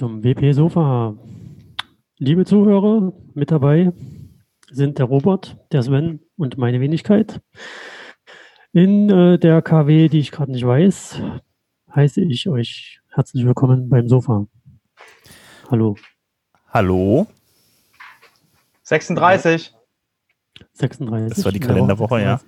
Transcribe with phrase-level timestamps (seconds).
[0.00, 1.14] zum WP Sofa.
[2.16, 3.92] Liebe Zuhörer, mit dabei
[4.70, 7.42] sind der Robert, der Sven und meine Wenigkeit.
[8.72, 11.20] In äh, der KW, die ich gerade nicht weiß,
[11.94, 14.46] heiße ich euch herzlich willkommen beim Sofa.
[15.70, 15.98] Hallo.
[16.70, 17.26] Hallo.
[18.84, 19.74] 36.
[20.72, 21.36] 36.
[21.36, 22.40] Das war die Kalenderwoche, ja.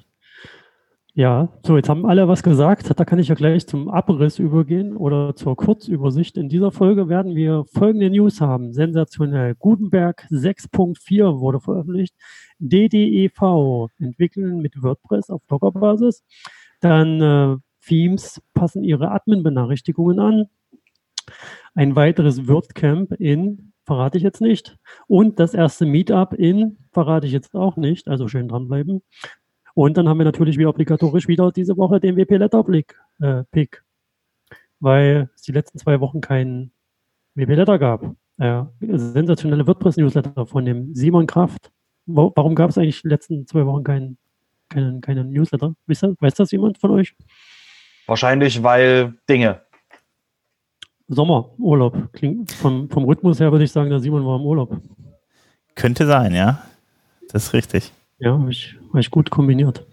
[1.14, 2.98] Ja, so, jetzt haben alle was gesagt.
[2.98, 6.38] Da kann ich ja gleich zum Abriss übergehen oder zur Kurzübersicht.
[6.38, 8.72] In dieser Folge werden wir folgende News haben.
[8.72, 9.54] Sensationell.
[9.54, 12.14] Gutenberg 6.4 wurde veröffentlicht.
[12.60, 16.24] DDEV entwickeln mit WordPress auf Docker-Basis.
[16.80, 20.46] Dann äh, Themes passen ihre Admin-Benachrichtigungen an.
[21.74, 24.78] Ein weiteres WordCamp in, verrate ich jetzt nicht.
[25.08, 28.08] Und das erste Meetup in, verrate ich jetzt auch nicht.
[28.08, 29.02] Also schön dranbleiben.
[29.74, 33.82] Und dann haben wir natürlich wie obligatorisch wieder diese Woche den WP Letterblick äh, Pick,
[34.80, 36.72] weil es die letzten zwei Wochen keinen
[37.34, 38.14] WP Letter gab.
[38.38, 41.70] Äh, sensationelle WordPress Newsletter von dem Simon Kraft.
[42.06, 44.18] Wo, warum gab es eigentlich die letzten zwei Wochen keinen
[44.72, 45.74] keinen, keinen Newsletter?
[45.86, 47.14] Weiß das, weiß das jemand von euch?
[48.06, 49.60] Wahrscheinlich, weil Dinge.
[51.08, 52.12] Sommerurlaub.
[52.12, 54.76] Klingt vom, vom Rhythmus her würde ich sagen, der Simon war im Urlaub.
[55.74, 56.62] Könnte sein, ja.
[57.28, 57.92] Das ist richtig.
[58.22, 59.84] Ja, habe ich, hab ich gut kombiniert.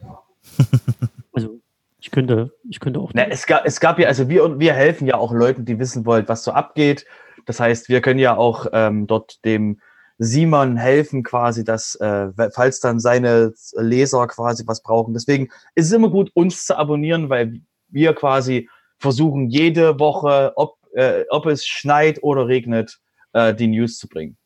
[1.34, 1.60] also
[2.00, 3.10] ich könnte, ich könnte auch.
[3.16, 6.06] Na, es, gab, es gab ja, also wir, wir helfen ja auch Leuten, die wissen
[6.06, 7.08] wollen, was so abgeht.
[7.48, 9.82] Das heißt, wir können ja auch ähm, dort dem
[10.20, 15.16] Simon helfen, quasi, dass, äh, falls dann seine Leser quasi was brauchen.
[15.16, 18.70] Deswegen ist es immer gut, uns zu abonnieren, weil wir quasi
[19.00, 23.00] versuchen, jede Woche, ob, äh, ob es schneit oder regnet,
[23.34, 24.38] äh, die News zu bringen.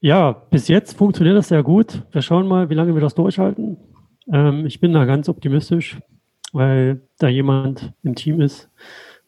[0.00, 2.02] Ja, bis jetzt funktioniert das sehr gut.
[2.10, 3.76] Wir schauen mal, wie lange wir das durchhalten.
[4.32, 5.98] Ähm, ich bin da ganz optimistisch,
[6.52, 8.70] weil da jemand im Team ist,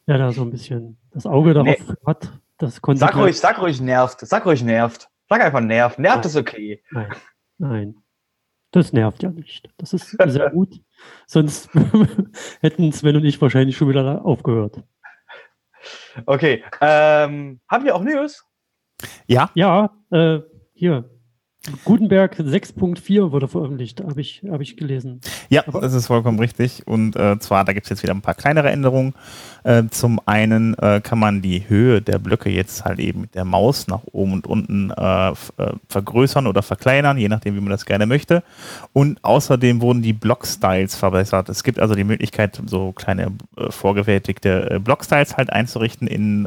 [0.07, 1.95] der da so ein bisschen das Auge darauf nee.
[2.07, 2.33] hat.
[2.57, 4.21] Das sag ruhig, sag ruhig nervt.
[4.21, 5.09] Sag ruhig nervt.
[5.29, 5.99] Sag einfach nervt.
[5.99, 6.27] Nervt nein.
[6.27, 6.83] ist okay.
[6.91, 7.11] Nein,
[7.59, 7.95] nein.
[8.71, 9.69] Das nervt ja nicht.
[9.77, 10.81] Das ist sehr gut.
[11.27, 11.69] Sonst
[12.61, 14.83] hätten Sven und ich wahrscheinlich schon wieder aufgehört.
[16.25, 16.65] Okay.
[16.81, 18.47] Ähm, haben wir auch News?
[19.27, 19.51] Ja.
[19.55, 20.41] Ja, äh,
[20.83, 21.09] hier,
[21.85, 25.21] Gutenberg 6.4 wurde veröffentlicht, habe ich, hab ich gelesen.
[25.49, 26.87] Ja, Aber das ist vollkommen richtig.
[26.87, 29.15] Und äh, zwar, da gibt es jetzt wieder ein paar kleinere Änderungen.
[29.63, 33.45] Äh, zum einen äh, kann man die Höhe der Blöcke jetzt halt eben mit der
[33.45, 35.35] Maus nach oben und unten äh, äh,
[35.89, 38.43] vergrößern oder verkleinern, je nachdem, wie man das gerne möchte.
[38.93, 41.49] Und außerdem wurden die Block-Styles verbessert.
[41.49, 46.47] Es gibt also die Möglichkeit, so kleine äh, vorgefertigte Block-Styles halt einzurichten in,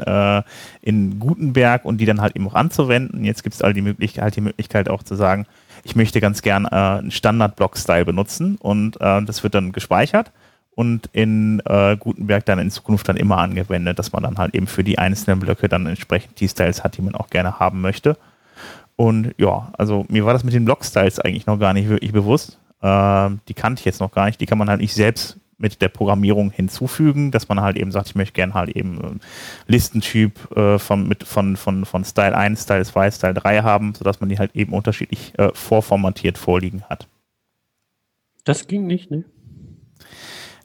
[0.82, 3.24] in Gutenberg und die dann halt eben auch anzuwenden.
[3.24, 5.46] Jetzt gibt es also die Möglichkeit, halt die Möglichkeit auch zu sagen,
[5.84, 10.32] ich möchte ganz gern äh, einen Standard-Block-Style benutzen und äh, das wird dann gespeichert
[10.74, 14.66] und in äh, Gutenberg dann in Zukunft dann immer angewendet, dass man dann halt eben
[14.66, 18.16] für die einzelnen Blöcke dann entsprechend die Styles hat, die man auch gerne haben möchte.
[18.96, 22.58] Und ja, also mir war das mit den Block-Styles eigentlich noch gar nicht wirklich bewusst.
[22.82, 24.40] Äh, die kannte ich jetzt noch gar nicht.
[24.40, 28.08] Die kann man halt nicht selbst mit der Programmierung hinzufügen, dass man halt eben sagt,
[28.08, 32.62] ich möchte gerne halt eben äh, Listentyp äh, von, mit, von, von, von Style 1,
[32.64, 37.08] Style 2, Style 3 haben, sodass man die halt eben unterschiedlich äh, vorformatiert vorliegen hat.
[38.44, 39.24] Das ging nicht, ne?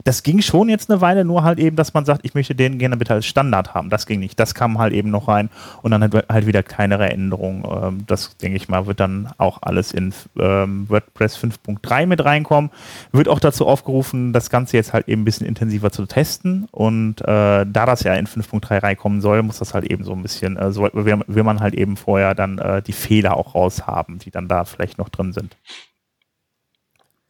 [0.03, 2.78] Das ging schon jetzt eine Weile, nur halt eben, dass man sagt, ich möchte den
[2.78, 3.89] gerne bitte als Standard haben.
[3.89, 4.39] Das ging nicht.
[4.39, 5.50] Das kam halt eben noch rein
[5.81, 7.63] und dann halt, wieder kleinere Änderungen.
[7.65, 12.71] Ähm, das, denke ich mal, wird dann auch alles in ähm, WordPress 5.3 mit reinkommen.
[13.12, 16.68] Wird auch dazu aufgerufen, das Ganze jetzt halt eben ein bisschen intensiver zu testen.
[16.71, 20.21] Und äh, da das ja in 5.3 reinkommen soll, muss das halt eben so ein
[20.21, 24.19] bisschen, äh, so, will, will man halt eben vorher dann äh, die Fehler auch raushaben,
[24.19, 25.57] die dann da vielleicht noch drin sind.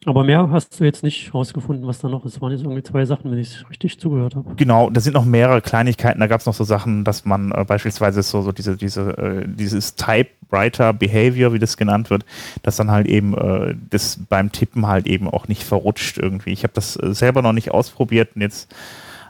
[0.04, 2.34] Aber mehr hast du jetzt nicht rausgefunden, was da noch ist.
[2.34, 4.54] Das waren jetzt irgendwie zwei Sachen, wenn ich es richtig zugehört habe.
[4.56, 6.18] Genau, da sind noch mehrere Kleinigkeiten.
[6.18, 9.44] Da gab es noch so Sachen, dass man äh, beispielsweise so, so diese, diese, äh,
[9.46, 12.24] dieses Typewriter Behavior, wie das genannt wird,
[12.62, 16.50] dass dann halt eben äh, das beim Tippen halt eben auch nicht verrutscht irgendwie.
[16.50, 18.74] Ich habe das äh, selber noch nicht ausprobiert und jetzt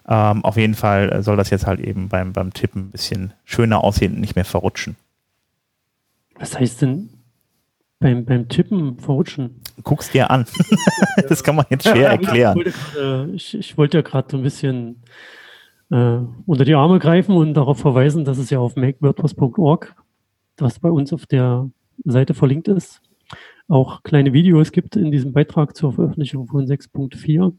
[0.08, 3.84] ähm, auf jeden Fall soll das jetzt halt eben beim, beim Tippen ein bisschen schöner
[3.84, 4.96] aussehen und nicht mehr verrutschen.
[6.38, 7.10] Was heißt denn
[8.02, 9.60] beim, beim Tippen verrutschen?
[9.82, 10.44] Guck's dir an.
[11.28, 12.62] das kann man jetzt schwer erklären.
[13.34, 15.02] Ich, ich wollte ja gerade so ein bisschen
[15.90, 19.94] äh, unter die Arme greifen und darauf verweisen, dass es ja auf makewordpress.org,
[20.58, 21.70] was bei uns auf der
[22.04, 23.00] Seite verlinkt ist,
[23.68, 27.52] auch kleine Videos gibt in diesem Beitrag zur Veröffentlichung von 6.4.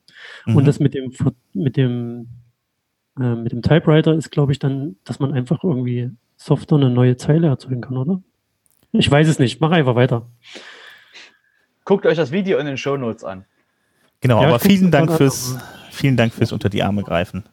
[0.46, 0.56] Mhm.
[0.56, 1.12] Und das mit dem,
[1.54, 2.28] mit dem,
[3.20, 7.18] äh, mit dem Typewriter ist, glaube ich, dann, dass man einfach irgendwie softer eine neue
[7.18, 8.22] Zeile erzeugen kann, oder?
[8.94, 9.60] Ich weiß es nicht.
[9.60, 10.28] Mach einfach weiter.
[11.84, 13.46] Guckt euch das Video in den Show Notes an.
[14.22, 15.58] Genau, ja, aber vielen Dank fürs,
[15.92, 17.44] vielen Dank fürs unter die Arme greifen.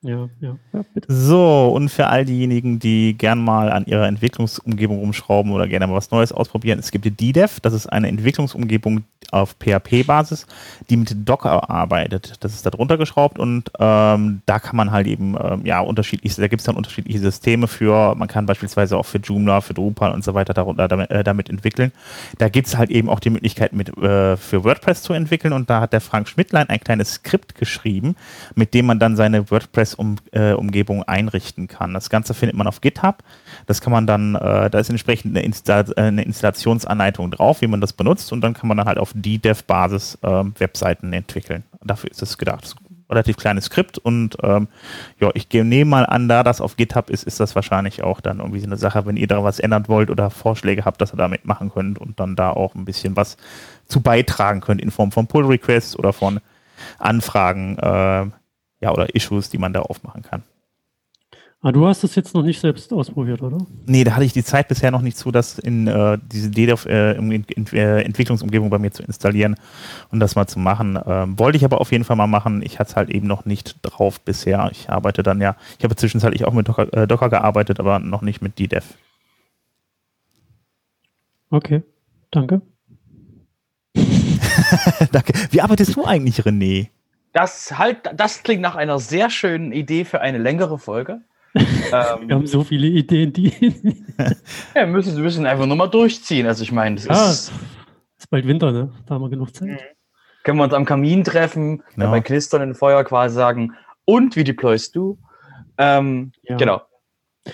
[0.00, 1.12] Ja, ja, ja, bitte.
[1.12, 5.96] So, und für all diejenigen, die gern mal an ihrer Entwicklungsumgebung rumschrauben oder gerne mal
[5.96, 9.02] was Neues ausprobieren, es gibt die DDEV, das ist eine Entwicklungsumgebung
[9.32, 10.46] auf PHP-Basis,
[10.88, 12.36] die mit Docker arbeitet.
[12.40, 16.36] Das ist da drunter geschraubt und ähm, da kann man halt eben, ähm, ja, unterschiedlich,
[16.36, 20.12] da gibt es dann unterschiedliche Systeme für, man kann beispielsweise auch für Joomla, für Drupal
[20.12, 21.90] und so weiter darunter, damit, äh, damit entwickeln.
[22.38, 25.68] Da gibt es halt eben auch die Möglichkeit, mit, äh, für WordPress zu entwickeln und
[25.68, 28.14] da hat der Frank Schmidtlein ein kleines Skript geschrieben,
[28.54, 31.94] mit dem man dann seine WordPress WordPress-Umgebung einrichten kann.
[31.94, 33.22] Das Ganze findet man auf GitHub.
[33.66, 37.66] Das kann man dann, äh, da ist entsprechend eine, Insta äh, eine, Installationsanleitung drauf, wie
[37.66, 41.64] man das benutzt und dann kann man dann halt auf die Dev-Basis äh, Webseiten entwickeln.
[41.82, 42.62] Dafür ist es gedacht.
[42.62, 44.68] Das ist ein relativ kleines Skript und ähm,
[45.20, 48.38] ja, ich nehme mal an, da das auf GitHub ist, ist das wahrscheinlich auch dann
[48.40, 51.16] irgendwie so eine Sache, wenn ihr da was ändern wollt oder Vorschläge habt, dass ihr
[51.16, 53.36] damit machen könnt und dann da auch ein bisschen was
[53.86, 56.40] zu beitragen könnt in Form von Pull Requests oder von
[56.98, 58.26] Anfragen, äh,
[58.80, 60.42] ja, oder Issues, die man da aufmachen kann.
[61.60, 63.58] Ah, du hast das jetzt noch nicht selbst ausprobiert, oder?
[63.84, 66.86] Nee, da hatte ich die Zeit bisher noch nicht zu, das in äh, diese DDoS
[66.86, 69.56] äh, äh, Entwicklungsumgebung bei mir zu installieren
[70.12, 70.96] und das mal zu machen.
[71.04, 72.62] Ähm, wollte ich aber auf jeden Fall mal machen.
[72.62, 74.68] Ich hatte es halt eben noch nicht drauf bisher.
[74.70, 78.22] Ich arbeite dann ja, ich habe zwischenzeitlich auch mit Docker, äh, Docker gearbeitet, aber noch
[78.22, 78.84] nicht mit DDEV.
[81.50, 81.82] Okay,
[82.30, 82.62] danke.
[85.12, 85.32] danke.
[85.50, 86.90] Wie arbeitest du eigentlich, René?
[87.32, 91.20] Das halt, das klingt nach einer sehr schönen Idee für eine längere Folge.
[91.54, 93.52] ähm, wir haben so viele Ideen, die.
[94.74, 96.46] ja, müssen, wir müssen einfach nur mal durchziehen.
[96.46, 97.52] Also ich meine, es ja, ist,
[98.18, 98.92] ist bald Winter, ne?
[99.06, 99.68] Da haben wir genug Zeit.
[99.68, 99.78] Mhm.
[100.44, 102.10] Können wir uns am Kamin treffen, ja.
[102.10, 105.18] bei Knistern im Feuer quasi sagen, und wie deployst du?
[105.76, 106.56] Ähm, ja.
[106.56, 106.82] Genau.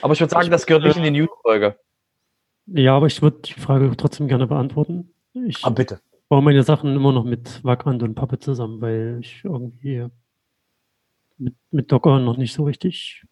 [0.00, 1.76] Aber ich würde sagen, ich das gehört nicht in die News-Folge.
[2.66, 5.12] Ja, aber ich würde die Frage trotzdem gerne beantworten.
[5.32, 9.42] Ich, ah, bitte baue meine Sachen immer noch mit Vagrant und Pappe zusammen, weil ich
[9.44, 10.08] irgendwie
[11.38, 13.24] mit, mit Docker noch nicht so richtig.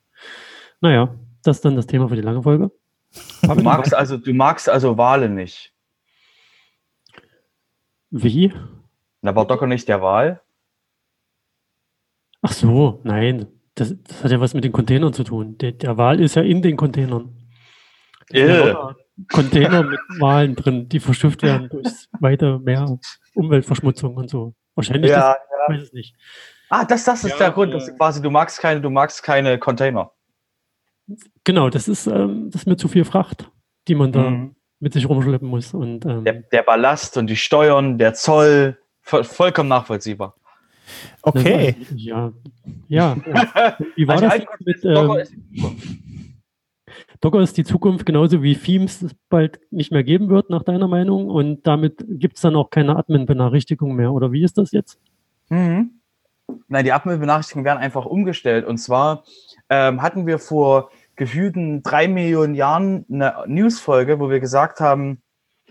[0.81, 2.71] Naja, das ist dann das Thema für die lange Folge.
[3.43, 5.73] Du magst also, du magst also Wale nicht.
[8.11, 8.53] Wie?
[9.23, 10.41] Da war Docker nicht der Wahl?
[12.43, 13.47] Ach so, nein.
[13.75, 15.57] Das, das, hat ja was mit den Containern zu tun.
[15.59, 17.37] Der, der Wahl ist ja in den Containern.
[18.35, 18.97] Yeah.
[19.31, 21.87] Container mit Wahlen drin, die verschifft werden durch
[22.21, 22.99] weiter mehr
[23.35, 24.55] Umweltverschmutzung und so.
[24.75, 25.37] Wahrscheinlich, ja, das, ja.
[25.37, 26.15] ich weiß es nicht.
[26.71, 29.23] Ah, das, das ist ja, der Grund, dass du quasi, du magst keine, du magst
[29.23, 30.13] keine Container.
[31.45, 33.51] Genau, das ist, ähm, das ist mir zu viel Fracht,
[33.89, 34.57] die man da mhm.
[34.81, 35.75] mit sich rumschleppen muss.
[35.75, 40.35] Und, ähm, der, der, Ballast und die Steuern, der Zoll, voll, vollkommen nachvollziehbar.
[41.23, 41.77] Okay.
[41.95, 42.33] Ja,
[42.89, 43.17] ja.
[43.97, 45.92] Wie war also das mit, ähm,
[47.23, 50.89] Docker ist die Zukunft genauso wie Themes es bald nicht mehr geben wird, nach deiner
[50.89, 51.29] Meinung.
[51.29, 54.13] Und damit gibt es dann auch keine Admin-Benachrichtigung mehr.
[54.13, 54.99] Oder wie ist das jetzt?
[55.49, 56.01] Mhm.
[56.67, 58.67] Nein, die Admin-Benachrichtigungen werden einfach umgestellt.
[58.67, 59.23] Und zwar
[59.71, 65.23] ähm, hatten wir vor gefühlten drei Millionen Jahren eine Newsfolge, wo wir gesagt haben,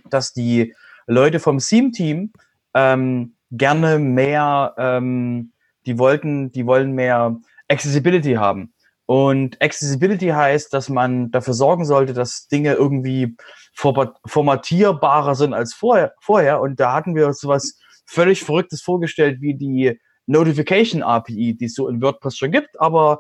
[0.10, 0.74] dass die
[1.06, 2.32] Leute vom Theme-Team
[2.74, 5.52] ähm, gerne mehr, ähm,
[5.86, 7.36] die wollten, die wollen mehr
[7.68, 8.72] Accessibility haben.
[9.12, 13.36] Und Accessibility heißt, dass man dafür sorgen sollte, dass Dinge irgendwie
[13.74, 16.14] formatierbarer sind als vorher.
[16.22, 16.62] vorher.
[16.62, 21.74] Und da hatten wir uns sowas völlig Verrücktes vorgestellt, wie die Notification API, die es
[21.74, 23.20] so in WordPress schon gibt, aber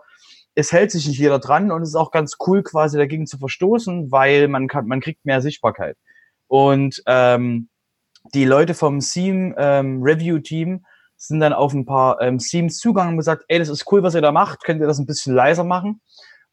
[0.55, 3.38] es hält sich nicht jeder dran und es ist auch ganz cool, quasi dagegen zu
[3.38, 5.98] verstoßen, weil man kann, man kriegt mehr Sichtbarkeit.
[6.48, 7.67] Und ähm,
[8.33, 10.86] die Leute vom Theme ähm, Review Team
[11.28, 14.16] sind dann auf ein paar ähm, Themes zugegangen und gesagt, ey, das ist cool, was
[14.16, 16.01] ihr da macht, könnt ihr das ein bisschen leiser machen?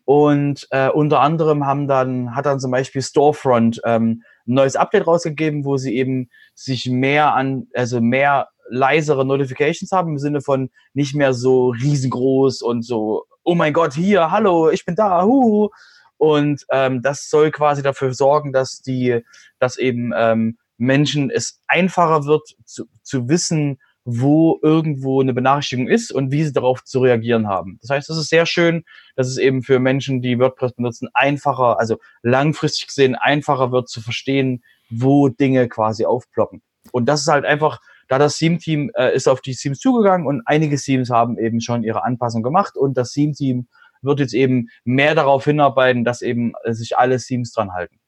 [0.05, 5.07] Und äh, unter anderem haben dann, hat dann zum Beispiel Storefront ähm, ein neues Update
[5.07, 10.71] rausgegeben, wo sie eben sich mehr an, also mehr leisere Notifications haben, im Sinne von
[10.93, 15.71] nicht mehr so riesengroß und so, oh mein Gott, hier, hallo, ich bin da, huhu.
[16.19, 19.25] Und ähm, das soll quasi dafür sorgen, dass die,
[19.59, 23.79] dass eben ähm, Menschen es einfacher wird zu, zu wissen,
[24.11, 27.79] wo irgendwo eine Benachrichtigung ist und wie sie darauf zu reagieren haben.
[27.83, 28.85] Das heißt, es ist sehr schön,
[29.17, 34.01] dass es eben für Menschen, die WordPress benutzen, einfacher, also langfristig gesehen einfacher wird zu
[34.01, 36.63] verstehen, wo Dinge quasi aufploppen.
[36.91, 40.41] Und das ist halt einfach, da das Theme-Team äh, ist auf die Themes zugegangen und
[40.47, 43.69] einige Themes haben eben schon ihre Anpassung gemacht und das Theme-Team
[44.01, 47.99] wird jetzt eben mehr darauf hinarbeiten, dass eben äh, sich alle Themes dran halten.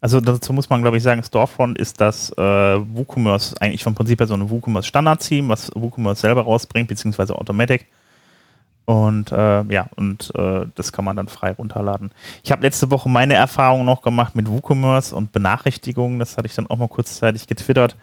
[0.00, 4.20] Also dazu muss man, glaube ich, sagen, Storefront ist das äh, WooCommerce, eigentlich vom Prinzip
[4.20, 7.86] her so ein WooCommerce Standard-Theme, was WooCommerce selber rausbringt, beziehungsweise Automatic.
[8.88, 12.10] Und äh, ja, und äh, das kann man dann frei runterladen.
[12.42, 16.18] Ich habe letzte Woche meine Erfahrung noch gemacht mit WooCommerce und Benachrichtigungen.
[16.18, 17.96] Das hatte ich dann auch mal kurzzeitig getwittert.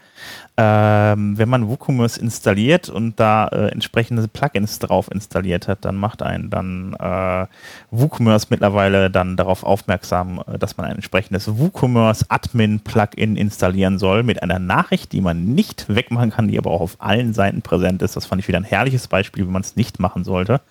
[0.58, 6.22] Ähm, wenn man WooCommerce installiert und da äh, entsprechende Plugins drauf installiert hat, dann macht
[6.22, 7.48] einen dann äh,
[7.89, 14.22] WooCommerce mittlerweile dann darauf aufmerksam, äh, dass man ein entsprechendes WooCommerce Admin Plugin installieren soll
[14.22, 18.04] mit einer Nachricht, die man nicht wegmachen kann, die aber auch auf allen Seiten präsent
[18.04, 18.15] ist.
[18.15, 20.62] Das fand ich wieder ein herrliches Beispiel, wie man es nicht machen sollte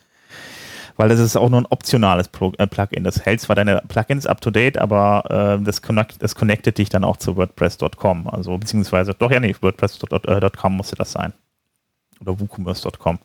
[0.96, 3.04] weil das ist auch nur ein optionales äh, Plugin.
[3.04, 6.88] Das hält zwar deine Plugins up to date, aber äh, das, connect, das connectet dich
[6.88, 8.28] dann auch zu WordPress.com.
[8.28, 11.32] Also beziehungsweise, doch ja, nee, WordPress.com musste das sein.
[12.20, 13.18] Oder WooCommerce.com.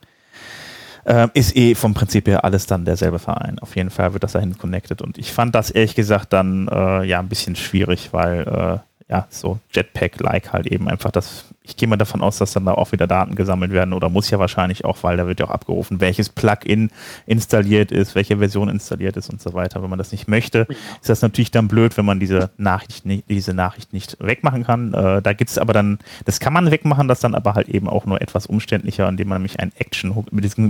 [1.04, 3.58] Äh, ist eh vom Prinzip her alles dann derselbe Verein.
[3.58, 5.00] Auf jeden Fall wird das dahin connected.
[5.00, 9.26] Und ich fand das ehrlich gesagt dann äh, ja ein bisschen schwierig, weil äh, ja,
[9.28, 12.92] so Jetpack-like halt eben einfach das, ich gehe mal davon aus, dass dann da auch
[12.92, 16.00] wieder Daten gesammelt werden oder muss ja wahrscheinlich auch, weil da wird ja auch abgerufen,
[16.00, 16.90] welches Plugin
[17.26, 19.82] installiert ist, welche Version installiert ist und so weiter.
[19.82, 20.68] Wenn man das nicht möchte,
[21.00, 24.94] ist das natürlich dann blöd, wenn man diese Nachricht, nicht, diese Nachricht nicht wegmachen kann.
[24.94, 27.88] Äh, da gibt es aber dann, das kann man wegmachen, das dann aber halt eben
[27.88, 30.14] auch nur etwas umständlicher, indem man nämlich ein Action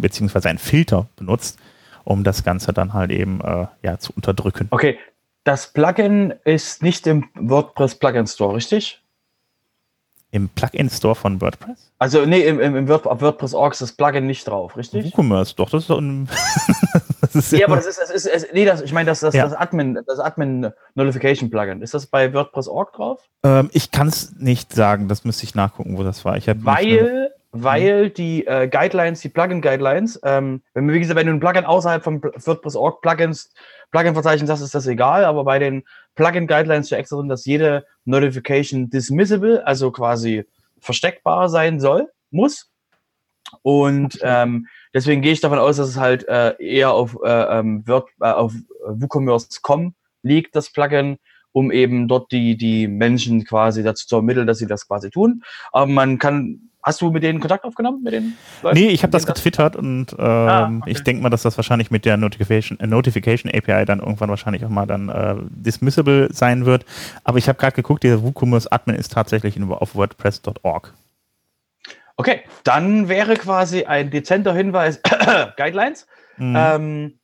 [0.01, 1.59] beziehungsweise ein Filter benutzt,
[2.05, 4.69] um das Ganze dann halt eben äh, ja, zu unterdrücken.
[4.71, 4.99] Okay,
[5.45, 9.03] das Plugin ist nicht im WordPress Plugin Store, richtig?
[10.33, 11.91] Im Plugin Store von WordPress?
[11.99, 15.07] Also, nee, im, im, im Word, auf WordPress.org ist das Plugin nicht drauf, richtig?
[15.07, 16.29] WooCommerce, doch, das ist doch ein.
[17.21, 19.35] das ist ja, aber das ist, das ist, das, nee, das, ich meine, das, das,
[19.35, 19.43] ja.
[19.43, 21.83] das Admin, das Admin Notification Plugin.
[21.83, 23.29] Ist das bei WordPress.org drauf?
[23.43, 26.37] Ähm, ich kann es nicht sagen, das müsste ich nachgucken, wo das war.
[26.37, 31.41] Ich weil, weil die äh, Guidelines, die Plugin-Guidelines, ähm, wenn, wie gesagt, wenn du ein
[31.41, 33.53] Plugin außerhalb von WordPress.org Plugins,
[33.91, 38.91] Plugin-Verzeichnis hast, ist das egal, aber bei den Plugin-Guidelines steht extra drin, dass jede Notification
[38.91, 40.45] dismissible, also quasi
[40.79, 42.71] versteckbar sein soll, muss.
[43.63, 47.87] Und ähm, deswegen gehe ich davon aus, dass es halt äh, eher auf, äh, ähm,
[47.87, 48.55] Word, äh, auf
[48.87, 51.19] WooCommerce.com liegt, das Plugin,
[51.53, 55.43] um eben dort die, die Menschen quasi dazu zu ermitteln, dass sie das quasi tun.
[55.73, 58.03] Aber man kann Hast du mit denen Kontakt aufgenommen?
[58.03, 60.91] Mit den Leuten, nee, ich habe das getwittert und ähm, ah, okay.
[60.91, 64.65] ich denke mal, dass das wahrscheinlich mit der Notification, äh, Notification API dann irgendwann wahrscheinlich
[64.65, 66.87] auch mal dann äh, dismissible sein wird.
[67.25, 70.95] Aber ich habe gerade geguckt, der WooCommerce Admin ist tatsächlich auf WordPress.org.
[72.17, 75.01] Okay, dann wäre quasi ein dezenter Hinweis
[75.57, 76.07] Guidelines.
[76.37, 76.55] Mhm.
[76.57, 77.19] Ähm,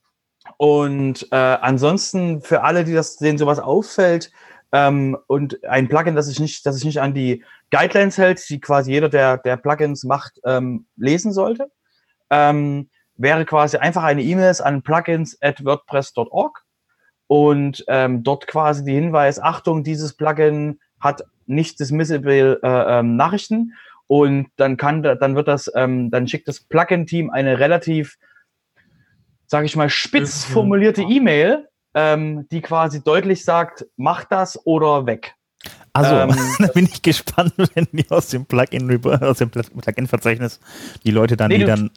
[0.57, 4.31] und äh, ansonsten für alle, die das, denen sowas auffällt,
[4.71, 8.59] ähm, und ein Plugin, das sich nicht, das sich nicht an die Guidelines hält, die
[8.59, 11.71] quasi jeder, der, der Plugins macht, ähm, lesen sollte,
[12.29, 16.63] ähm, wäre quasi einfach eine E-Mail an plugins at wordpress.org
[17.27, 23.73] und ähm, dort quasi die Hinweis, Achtung, dieses Plugin hat nicht dismissible äh, ähm, Nachrichten.
[24.07, 28.17] Und dann kann dann wird das ähm, dann schickt das Plugin-Team eine relativ
[29.47, 31.67] sage ich mal spitz formulierte E-Mail
[31.97, 35.33] ähm, die quasi deutlich sagt, mach das oder weg.
[35.93, 40.59] Also, ähm, da bin ich gespannt, wenn die aus dem Plugin aus dem Plugin-Verzeichnis
[41.03, 41.89] die Leute dann, nee, die dann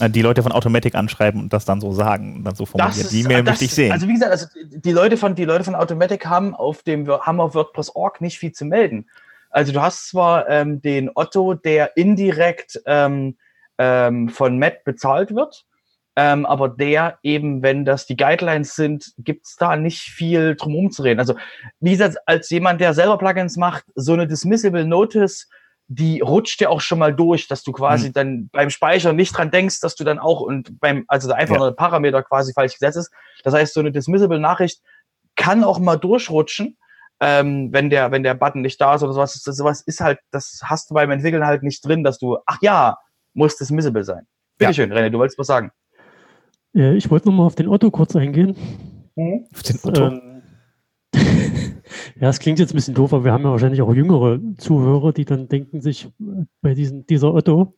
[0.00, 3.10] äh, die Leute von Automatic anschreiben und das dann so sagen und dann so formuliert.
[3.10, 3.90] Die E-Mail möchte ich sehen.
[3.90, 7.40] Also wie gesagt, also die Leute von die Leute von Automatic haben auf dem haben
[7.40, 9.06] auf WordPress.org nicht viel zu melden.
[9.50, 13.36] Also du hast zwar ähm, den Otto, der indirekt ähm,
[13.76, 15.64] ähm, von Matt bezahlt wird,
[16.20, 21.20] ähm, aber der eben, wenn das die Guidelines sind, gibt's da nicht viel drum umzureden.
[21.20, 21.36] Also,
[21.78, 25.48] wie gesagt, als jemand, der selber Plugins macht, so eine Dismissible Notice,
[25.86, 28.12] die rutscht ja auch schon mal durch, dass du quasi mhm.
[28.14, 31.68] dann beim Speichern nicht dran denkst, dass du dann auch und beim, also einfach ja.
[31.68, 33.12] ein Parameter quasi falsch gesetzt ist.
[33.44, 34.80] Das heißt, so eine Dismissible Nachricht
[35.36, 36.78] kann auch mal durchrutschen,
[37.20, 39.34] ähm, wenn der, wenn der Button nicht da ist oder sowas.
[39.34, 42.98] Sowas ist halt, das hast du beim Entwickeln halt nicht drin, dass du, ach ja,
[43.34, 44.26] muss Dismissible sein.
[44.58, 44.96] Bitteschön, ja.
[44.96, 45.70] René, du wolltest was sagen.
[46.74, 48.56] Äh, ich wollte nochmal auf den Otto kurz eingehen.
[49.16, 49.46] Mhm.
[49.52, 50.06] Auf den Otto?
[50.06, 50.42] Ähm,
[52.20, 55.12] ja, es klingt jetzt ein bisschen doof, aber wir haben ja wahrscheinlich auch jüngere Zuhörer,
[55.12, 57.74] die dann denken sich äh, bei diesen, dieser Otto,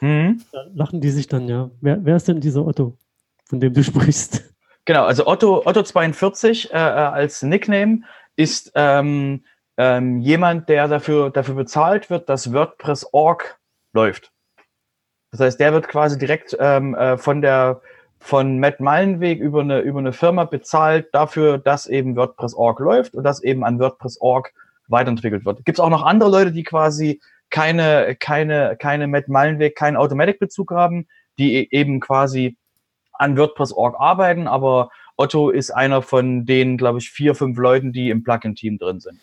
[0.00, 0.42] mhm.
[0.52, 1.70] da lachen die sich dann ja.
[1.80, 2.96] Wer, wer ist denn dieser Otto,
[3.44, 4.54] von dem du sprichst?
[4.84, 8.02] Genau, also Otto, Otto42 äh, äh, als Nickname
[8.36, 9.44] ist ähm,
[9.76, 13.58] ähm, jemand, der dafür, dafür bezahlt wird, dass WordPress.org
[13.92, 14.32] läuft.
[15.30, 17.80] Das heißt, der wird quasi direkt ähm, äh, von der
[18.24, 23.22] von Matt Meilenweg über eine, über eine Firma bezahlt dafür, dass eben WordPress.org läuft und
[23.22, 24.50] dass eben an WordPress.org
[24.88, 25.62] weiterentwickelt wird.
[25.66, 30.70] Gibt es auch noch andere Leute, die quasi keine, keine, keine Matt Meilenweg, keinen Automatic-Bezug
[30.70, 31.06] haben,
[31.38, 32.56] die e-, eben quasi
[33.12, 38.08] an WordPress.org arbeiten, aber Otto ist einer von den, glaube ich, vier, fünf Leuten, die
[38.08, 39.20] im Plugin-Team drin sind.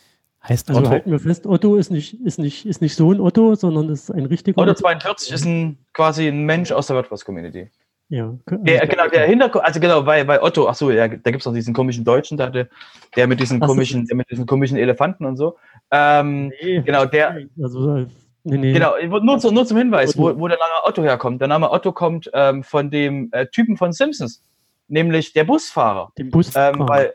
[0.48, 0.92] Heißt also Otto?
[0.92, 4.12] halten wir fest, Otto ist nicht, ist nicht, ist nicht so ein Otto, sondern ist
[4.12, 4.70] ein richtiger Otto.
[4.70, 7.72] Otto 42 ist ein, quasi ein Mensch aus der WordPress-Community.
[8.12, 11.38] Ja, der, genau, der Hintergrund, also genau, bei, bei Otto, ach so, ja, da gibt
[11.38, 12.68] es noch diesen komischen Deutschen, der,
[13.16, 15.58] der mit diesen komischen, der mit diesen komischen Elefanten und so.
[15.92, 17.38] Ähm, nee, genau, der.
[17.64, 18.06] Also,
[18.44, 18.74] nee, nee.
[18.74, 21.40] Genau, nur, zu, nur zum Hinweis, wo, wo der Name Otto herkommt.
[21.40, 24.44] Der Name Otto kommt ähm, von dem äh, Typen von Simpsons,
[24.90, 26.12] nämlich der Busfahrer.
[26.18, 26.82] Dem Busfahrer.
[26.82, 27.14] Ähm, weil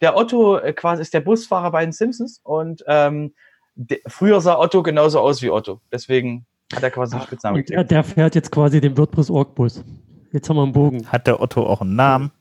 [0.00, 3.34] der Otto äh, quasi ist der Busfahrer bei den Simpsons und ähm,
[3.74, 5.82] de, früher sah Otto genauso aus wie Otto.
[5.92, 7.66] Deswegen hat er quasi einen Spitznamen.
[7.66, 9.84] Der, der fährt jetzt quasi den WordPress-Org-Bus.
[10.32, 11.06] Jetzt haben wir einen Bogen.
[11.08, 12.32] Hat der Otto auch einen Namen?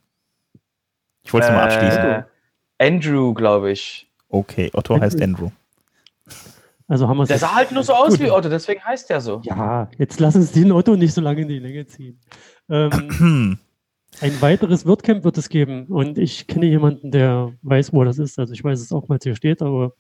[1.24, 2.26] Ich wollte es äh, mal abschließen.
[2.80, 4.10] Andrew, glaube ich.
[4.30, 5.06] Okay, Otto Andrew.
[5.06, 5.50] heißt Andrew.
[6.88, 8.20] Also haben wir Der sah halt nur so aus Gut.
[8.20, 9.42] wie Otto, deswegen heißt der so.
[9.44, 12.20] Ja, jetzt lass uns den Otto nicht so lange in die Länge ziehen.
[12.70, 13.60] Ähm,
[14.22, 18.38] ein weiteres WordCamp wird es geben und ich kenne jemanden, der weiß, wo das ist.
[18.40, 19.94] Also ich weiß es auch, weil es hier steht, aber.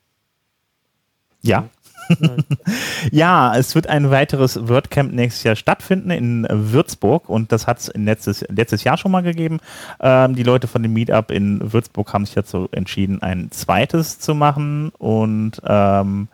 [1.42, 1.70] Ja,
[3.12, 7.92] ja, es wird ein weiteres WordCamp nächstes Jahr stattfinden in Würzburg und das hat es
[7.96, 9.60] letztes, letztes Jahr schon mal gegeben.
[10.00, 14.36] Ähm, die Leute von dem Meetup in Würzburg haben sich dazu entschieden, ein zweites zu
[14.36, 16.28] machen und ähm,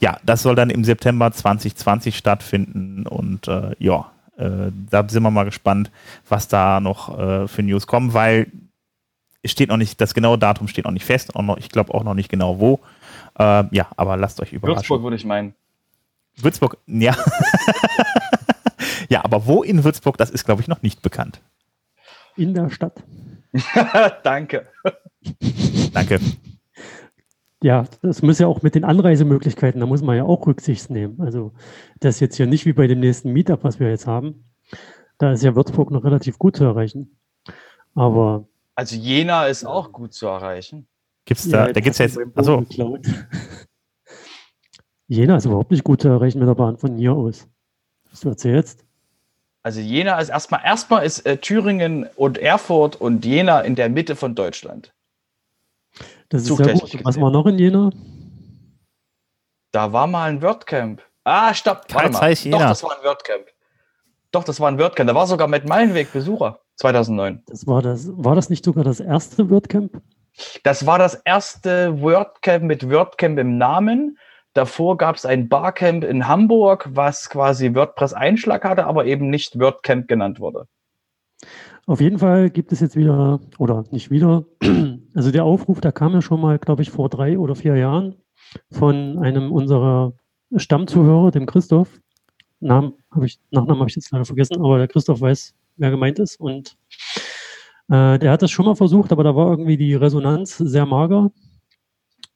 [0.00, 5.30] ja, das soll dann im September 2020 stattfinden und äh, ja, äh, da sind wir
[5.30, 5.90] mal gespannt,
[6.28, 8.48] was da noch äh, für News kommen, weil
[9.42, 11.92] es steht noch nicht, das genaue Datum steht noch nicht fest, und noch, ich glaube
[11.92, 12.80] auch noch nicht genau wo.
[13.38, 14.78] Äh, ja, aber lasst euch überraschen.
[14.78, 15.54] Würzburg würde ich meinen.
[16.36, 17.16] Würzburg, ja.
[19.08, 21.40] ja, aber wo in Würzburg, das ist, glaube ich, noch nicht bekannt.
[22.36, 23.02] In der Stadt.
[24.24, 24.66] Danke.
[25.92, 26.20] Danke.
[27.62, 31.20] Ja, das muss ja auch mit den Anreisemöglichkeiten, da muss man ja auch Rücksicht nehmen.
[31.20, 31.52] Also
[32.00, 34.44] das ist jetzt hier nicht wie bei dem nächsten Meetup, was wir jetzt haben.
[35.18, 37.16] Da ist ja Würzburg noch relativ gut zu erreichen.
[37.94, 38.46] Aber.
[38.74, 40.88] Also Jena ist auch gut zu erreichen.
[41.24, 42.18] Gibt's da, ja, da gibt es jetzt.
[42.34, 42.66] Also.
[45.06, 47.46] Jena ist überhaupt nicht gut zu erreichen mit der Bahn von hier aus.
[48.10, 48.84] Was du erzählst?
[49.62, 54.16] Also Jena ist erstmal, erstmal ist äh, Thüringen und Erfurt und Jena in der Mitte
[54.16, 54.94] von Deutschland.
[56.28, 57.04] Das ist sehr gut.
[57.04, 57.90] Was war noch in Jena?
[59.72, 61.02] Da war mal ein WordCamp.
[61.24, 62.34] Ah, stopp, warte mal.
[62.34, 63.46] Doch, das war ein WordCamp.
[64.30, 65.08] Doch, das war ein WordCamp.
[65.08, 67.42] Da war sogar mit Meilenweg Besucher 2009.
[67.46, 68.08] Das war das.
[68.12, 70.02] War das nicht sogar das erste WordCamp?
[70.62, 74.18] Das war das erste WordCamp mit WordCamp im Namen.
[74.54, 80.06] Davor gab es ein Barcamp in Hamburg, was quasi WordPress-Einschlag hatte, aber eben nicht WordCamp
[80.06, 80.68] genannt wurde.
[81.86, 84.44] Auf jeden Fall gibt es jetzt wieder, oder nicht wieder,
[85.14, 88.14] also der Aufruf, da kam ja schon mal, glaube ich, vor drei oder vier Jahren
[88.70, 90.14] von einem unserer
[90.54, 92.00] Stammzuhörer, dem Christoph.
[92.60, 96.18] Namen habe ich, Nachnamen habe ich jetzt leider vergessen, aber der Christoph weiß, wer gemeint
[96.18, 96.40] ist.
[96.40, 96.78] Und
[97.90, 101.30] äh, der hat das schon mal versucht, aber da war irgendwie die Resonanz sehr mager.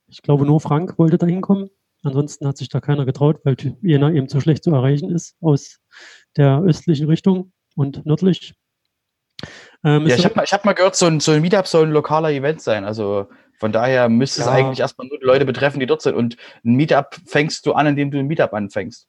[0.09, 1.71] Ich glaube, nur Frank wollte da hinkommen.
[2.03, 5.81] Ansonsten hat sich da keiner getraut, weil Jena eben zu schlecht zu erreichen ist aus
[6.37, 8.55] der östlichen Richtung und nördlich.
[9.85, 11.93] Ähm, ja, ich habe mal, hab mal gehört, so ein, so ein Meetup soll ein
[11.93, 12.85] lokaler Event sein.
[12.85, 13.27] Also
[13.59, 14.47] von daher müsste ja.
[14.47, 16.15] es eigentlich erstmal nur die Leute betreffen, die dort sind.
[16.15, 19.09] Und ein Meetup fängst du an, indem du ein Meetup anfängst.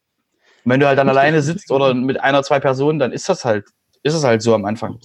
[0.66, 3.46] Und wenn du halt dann alleine sitzt oder mit einer, zwei Personen, dann ist das
[3.46, 3.68] halt,
[4.04, 5.00] ist es halt so am Anfang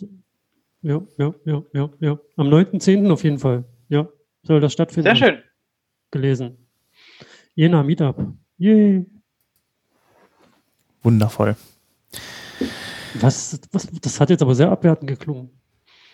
[0.85, 2.19] ja, ja, ja, ja, ja.
[2.37, 3.11] Am 9.10.
[3.11, 3.65] auf jeden Fall.
[3.89, 4.07] Ja,
[4.43, 5.07] soll das stattfinden.
[5.07, 5.43] Sehr schön.
[6.11, 6.59] Gelesen.
[7.55, 8.23] Jena Meetup.
[8.59, 9.07] Yay.
[11.03, 11.57] Wundervoll.
[13.15, 15.51] Was, was, das hat jetzt aber sehr abwertend geklungen.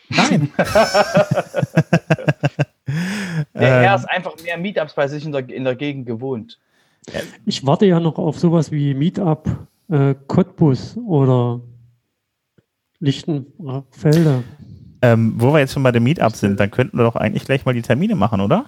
[0.09, 0.53] Nein.
[3.55, 6.61] er ist einfach mehr Meetups bei sich in der, in der Gegend gewohnt.
[7.45, 9.49] Ich warte ja noch auf sowas wie Meetup
[9.89, 11.61] äh, Cottbus oder
[13.01, 14.45] Lichtenfelder.
[15.03, 17.65] Ähm, wo wir jetzt schon bei dem Meetup sind, dann könnten wir doch eigentlich gleich
[17.65, 18.67] mal die Termine machen, oder?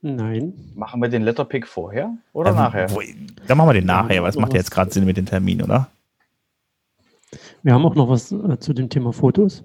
[0.00, 0.52] Nein.
[0.74, 2.90] Machen wir den Letterpick vorher oder ähm, nachher?
[2.90, 3.00] Wo,
[3.46, 5.62] dann machen wir den nachher, weil es macht ja jetzt gerade Sinn mit den Terminen,
[5.62, 5.88] oder?
[7.62, 9.62] Wir haben auch noch was äh, zu dem Thema Fotos.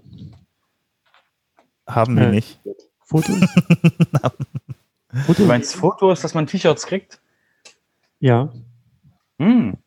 [1.87, 2.59] Haben wir äh, nicht.
[3.03, 3.35] Fotos?
[5.25, 5.37] Fotos?
[5.37, 7.19] Du meinst Fotos, dass man T-Shirts kriegt?
[8.19, 8.53] Ja.
[9.39, 9.77] Hm.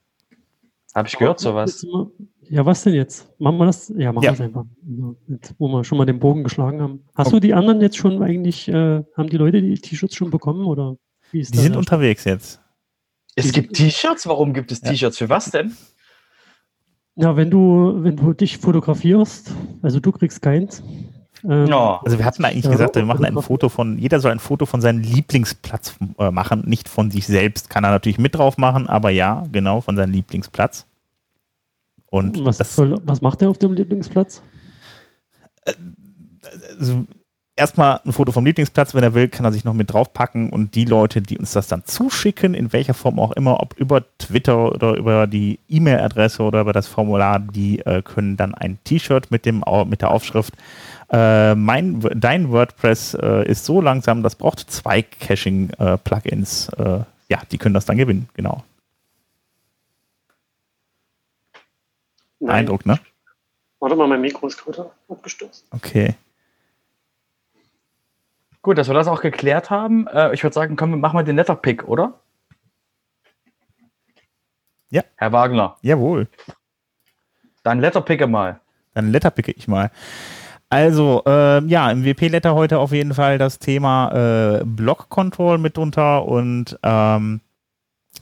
[0.94, 1.86] Habe ich gehört, sowas.
[2.50, 3.28] Ja, was denn jetzt?
[3.38, 3.92] Machen wir das?
[3.96, 4.30] Ja, machen ja.
[4.30, 4.64] wir es einfach.
[5.28, 7.04] Jetzt, wo wir schon mal den Bogen geschlagen haben.
[7.14, 7.36] Hast okay.
[7.36, 10.96] du die anderen jetzt schon eigentlich, äh, haben die Leute die T-Shirts schon bekommen oder
[11.30, 12.60] wie ist Die sind unterwegs jetzt.
[13.36, 14.26] Es gibt T-Shirts?
[14.26, 15.18] Warum gibt es T-Shirts?
[15.18, 15.76] Für was denn?
[17.14, 20.82] Ja, wenn du, wenn du dich fotografierst, also du kriegst keins.
[21.44, 22.00] Ähm, no.
[22.04, 24.66] Also wir hatten eigentlich ja, gesagt, wir machen ein Foto von, jeder soll ein Foto
[24.66, 27.70] von seinem Lieblingsplatz äh, machen, nicht von sich selbst.
[27.70, 30.88] Kann er natürlich mit drauf machen, aber ja, genau, von seinem Lieblingsplatz.
[32.10, 34.42] Und was, soll, was macht er auf dem Lieblingsplatz?
[36.78, 37.06] Also,
[37.54, 40.74] erstmal ein Foto vom Lieblingsplatz, wenn er will, kann er sich noch mit draufpacken und
[40.74, 44.72] die Leute, die uns das dann zuschicken, in welcher Form auch immer, ob über Twitter
[44.72, 49.46] oder über die E-Mail-Adresse oder über das Formular, die äh, können dann ein T-Shirt mit,
[49.46, 50.54] mit der Aufschrift
[51.10, 56.68] äh, mein, dein WordPress äh, ist so langsam, das braucht zwei Caching-Plugins.
[56.78, 58.62] Äh, ja, die können das dann gewinnen, genau.
[62.40, 62.56] Nein.
[62.56, 62.98] Eindruck, ne?
[63.78, 65.66] Warte mal, mein Mikro ist gerade abgestürzt.
[65.70, 66.14] Okay.
[68.62, 70.06] Gut, dass wir das auch geklärt haben.
[70.08, 72.20] Äh, ich würde sagen, komm, machen wir den Letterpick, oder?
[74.90, 75.02] Ja.
[75.16, 75.76] Herr Wagner.
[75.82, 76.28] Jawohl.
[77.62, 78.60] Dann Letterpicke mal.
[78.94, 79.90] Dann Letterpicke ich mal.
[80.68, 86.26] Also, äh, ja, im WP-Letter heute auf jeden Fall das Thema äh, Block Control mitunter
[86.26, 87.40] und ähm,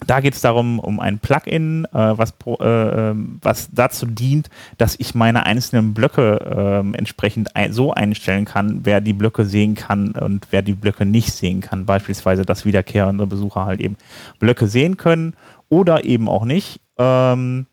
[0.07, 4.97] da geht es darum, um ein Plugin, äh, was, äh, ähm, was dazu dient, dass
[4.99, 10.13] ich meine einzelnen Blöcke äh, entsprechend ein, so einstellen kann, wer die Blöcke sehen kann
[10.13, 11.87] und wer die Blöcke nicht sehen kann.
[11.87, 13.97] Beispielsweise, dass wiederkehrende Besucher halt eben
[14.39, 15.35] Blöcke sehen können
[15.69, 16.81] oder eben auch nicht.
[16.97, 17.67] Ähm,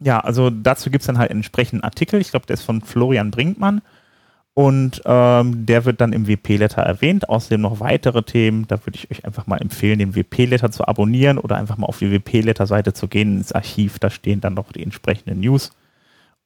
[0.00, 2.20] ja, also dazu gibt es dann halt einen entsprechenden Artikel.
[2.20, 3.82] Ich glaube, der ist von Florian Brinkmann.
[4.58, 7.28] Und ähm, der wird dann im WP-Letter erwähnt.
[7.28, 8.66] Außerdem noch weitere Themen.
[8.66, 11.98] Da würde ich euch einfach mal empfehlen, den WP-Letter zu abonnieren oder einfach mal auf
[11.98, 13.98] die WP-Letter-Seite zu gehen, ins Archiv.
[13.98, 15.72] Da stehen dann noch die entsprechenden News.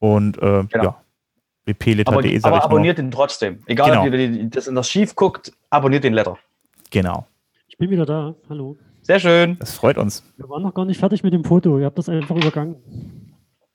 [0.01, 0.85] Und äh, genau.
[0.85, 1.01] ja,
[1.66, 3.61] wpletter.de Aber, aber abonniert ihn trotzdem.
[3.66, 4.05] Egal, genau.
[4.05, 6.37] ob ihr das in das Archiv guckt, abonniert den Letter.
[6.90, 7.29] Genau.
[7.68, 8.35] Ich bin wieder da.
[8.49, 8.77] Hallo.
[9.03, 9.57] Sehr schön.
[9.61, 10.25] Das freut uns.
[10.37, 11.79] Wir waren noch gar nicht fertig mit dem Foto.
[11.79, 12.75] Ihr habt das einfach übergangen.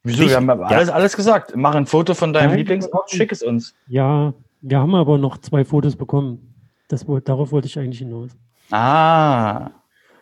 [0.05, 0.27] Wieso?
[0.27, 1.53] Wir haben alles, alles gesagt.
[1.55, 3.73] Mach ein Foto von deinem Lieblingsort, schick es uns.
[3.87, 6.53] Ja, wir haben aber noch zwei Fotos bekommen.
[6.87, 8.29] Das, darauf wollte ich eigentlich hinaus.
[8.69, 9.71] Ah.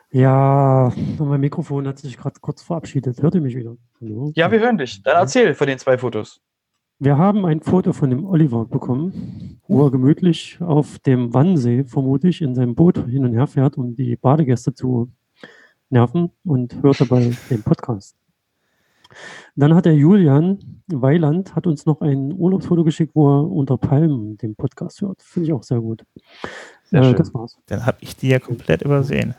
[0.09, 3.21] Ja, mein Mikrofon hat sich gerade kurz verabschiedet.
[3.21, 3.75] Hört ihr mich wieder?
[3.99, 4.31] Hallo?
[4.35, 5.03] Ja, wir hören dich.
[5.03, 6.39] Dann erzähl von den zwei Fotos.
[6.99, 12.41] Wir haben ein Foto von dem Oliver bekommen, wo er gemütlich auf dem Wannsee, vermutlich,
[12.41, 15.11] in seinem Boot hin und her fährt, um die Badegäste zu
[15.89, 18.15] nerven und hört dabei den Podcast.
[19.55, 24.37] Dann hat der Julian Weiland hat uns noch ein Urlaubsfoto geschickt, wo er unter Palmen
[24.37, 25.21] den Podcast hört.
[25.21, 26.03] Finde ich auch sehr gut.
[26.83, 27.57] Sehr äh, das war's.
[27.67, 29.35] Dann habe ich die ja komplett übersehen.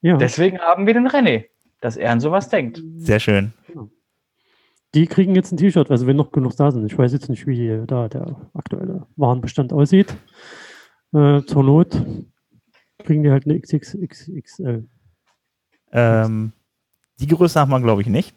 [0.00, 0.16] Ja.
[0.16, 1.46] Deswegen haben wir den René,
[1.80, 2.82] dass er an sowas denkt.
[2.96, 3.52] Sehr schön.
[3.66, 3.90] Genau.
[4.94, 6.86] Die kriegen jetzt ein T-Shirt, also wenn noch genug da sind.
[6.86, 10.16] Ich weiß jetzt nicht, wie da der aktuelle Warenbestand aussieht.
[11.12, 12.00] Äh, zur Not
[12.98, 14.86] kriegen die halt eine XXXL.
[15.92, 16.52] Ähm,
[17.20, 18.34] die Größe haben wir, glaube ich, nicht.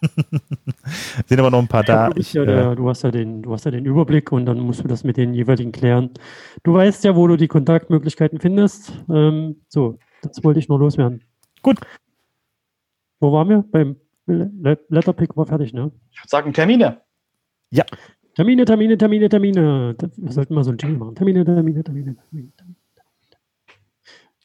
[1.26, 2.10] Sind aber noch ein paar da.
[2.16, 4.84] Ich, ja, der, du, hast ja den, du hast ja den Überblick und dann musst
[4.84, 6.10] du das mit den jeweiligen klären.
[6.62, 8.92] Du weißt ja, wo du die Kontaktmöglichkeiten findest.
[9.08, 11.24] Ähm, so, das wollte ich nur loswerden.
[11.62, 11.78] Gut.
[13.20, 13.64] Wo waren wir?
[13.70, 15.90] Beim Letterpick war fertig, ne?
[16.10, 17.00] Ich würde sagen Termine.
[17.70, 17.84] Ja.
[18.34, 19.96] Termine, Termine, Termine, Termine.
[20.16, 21.14] Wir sollten mal so ein Jingle machen.
[21.14, 22.52] Termine, Termine, Termine, Termine.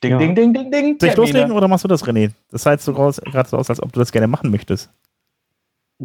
[0.04, 0.18] Ding, ja.
[0.18, 0.98] ding, ding, ding, ding.
[1.00, 2.32] Soll ich loslegen oder machst du das, René?
[2.50, 4.92] Das sah jetzt so gerade so aus, als ob du das gerne machen möchtest.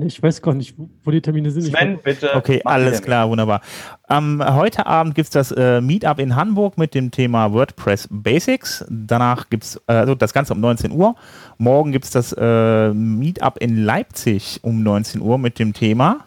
[0.04, 1.64] Ich weiß gar nicht, wo die Termine sind.
[1.64, 2.34] Sven, bitte.
[2.34, 3.62] Okay, alles klar, wunderbar.
[4.10, 8.84] Ähm, heute Abend gibt es das äh, Meetup in Hamburg mit dem Thema WordPress Basics.
[8.90, 11.14] Danach gibt es, äh, also das Ganze um 19 Uhr.
[11.56, 16.24] Morgen gibt es das äh, Meetup in Leipzig um 19 Uhr mit dem Thema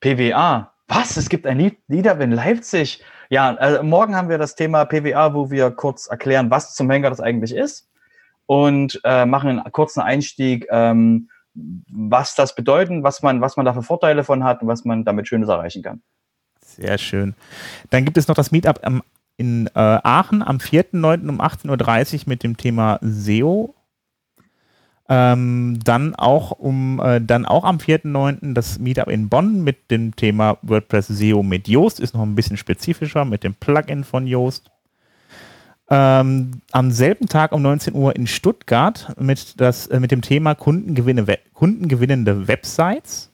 [0.00, 0.72] PWA.
[0.88, 1.16] Was?
[1.16, 1.56] Es gibt ein
[1.88, 3.02] Meetup in Leipzig?
[3.28, 7.10] Ja, also morgen haben wir das Thema PWA, wo wir kurz erklären, was zum Henker
[7.10, 7.88] das eigentlich ist
[8.46, 10.66] und äh, machen einen kurzen Einstieg.
[10.70, 14.84] Ähm, was das bedeuten, was man, was man da für Vorteile von hat und was
[14.84, 16.02] man damit Schönes erreichen kann.
[16.60, 17.34] Sehr schön.
[17.90, 19.02] Dann gibt es noch das Meetup am,
[19.36, 21.28] in äh, Aachen am 4.9.
[21.28, 23.74] um 18.30 Uhr mit dem Thema SEO.
[25.08, 28.54] Ähm, dann auch um äh, dann auch am 4.9.
[28.54, 32.56] das Meetup in Bonn mit dem Thema WordPress SEO mit Yoast, ist noch ein bisschen
[32.56, 34.70] spezifischer mit dem Plugin von Yoast.
[35.92, 40.54] Ähm, am selben Tag um 19 Uhr in Stuttgart mit, das, äh, mit dem Thema
[40.54, 43.32] Kundengewinne, We kundengewinnende Websites.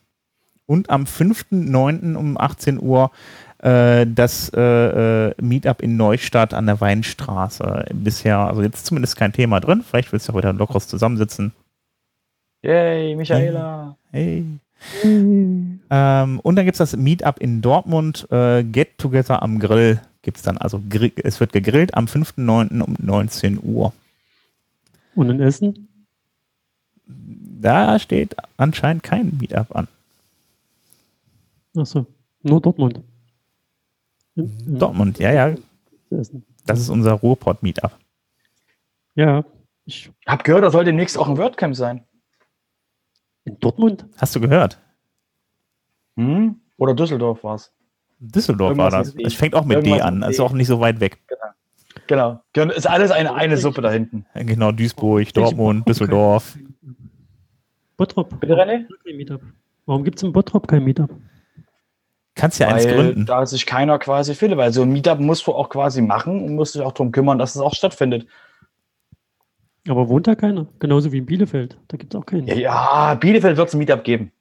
[0.64, 2.16] Und am 5.9.
[2.16, 3.12] um 18 Uhr
[3.58, 7.86] äh, das äh, äh, Meetup in Neustadt an der Weinstraße.
[7.92, 9.82] Bisher, also jetzt zumindest kein Thema drin.
[9.82, 11.52] Vielleicht willst du heute ein lockeres zusammensitzen.
[12.62, 13.96] Yay, Michaela.
[14.10, 14.44] Hey.
[15.02, 15.78] hey.
[15.88, 20.38] Ähm, und dann gibt es das Meetup in Dortmund, äh, Get Together am Grill gibt
[20.38, 20.58] es dann.
[20.58, 20.82] Also
[21.22, 22.80] es wird gegrillt am 5.9.
[22.82, 23.92] um 19 Uhr.
[25.14, 25.88] Und in Essen?
[27.06, 29.86] Da steht anscheinend kein Meetup an.
[31.76, 32.06] Achso,
[32.42, 33.00] nur Dortmund.
[34.34, 35.54] Dortmund, ja, ja.
[36.10, 37.96] Das ist unser Ruhrpott-Meetup.
[39.14, 39.44] Ja.
[39.84, 42.04] Ich habe gehört, da soll demnächst auch ein WordCamp sein.
[43.44, 44.06] In Dortmund?
[44.16, 44.80] Hast du gehört?
[46.16, 46.60] Hm?
[46.78, 47.72] Oder Düsseldorf war es.
[48.18, 49.14] Düsseldorf war Irgendwas das.
[49.14, 49.26] mit D.
[49.28, 50.42] Es fängt auch mit D Irgendwas an, mit ist D.
[50.42, 51.18] auch nicht so weit weg.
[52.06, 52.40] Genau.
[52.52, 52.72] Genau.
[52.72, 54.26] Ist alles eine, eine Suppe da hinten.
[54.34, 56.56] Genau, Duisburg, Dortmund, Düsseldorf.
[57.96, 58.40] Bottrop.
[58.40, 58.86] Bitte, René?
[59.86, 61.10] Warum gibt es in Bottrop kein Meetup?
[62.34, 63.24] Kannst ja eins gründen.
[63.24, 64.58] da sich keiner quasi findet.
[64.58, 67.38] Weil so ein Meetup musst du auch quasi machen und musst dich auch darum kümmern,
[67.38, 68.26] dass es auch stattfindet.
[69.88, 70.66] Aber wohnt da keiner?
[70.78, 71.78] Genauso wie in Bielefeld.
[71.88, 72.46] Da gibt es auch keinen.
[72.46, 74.32] Ja, ja Bielefeld wird es ein Meetup geben.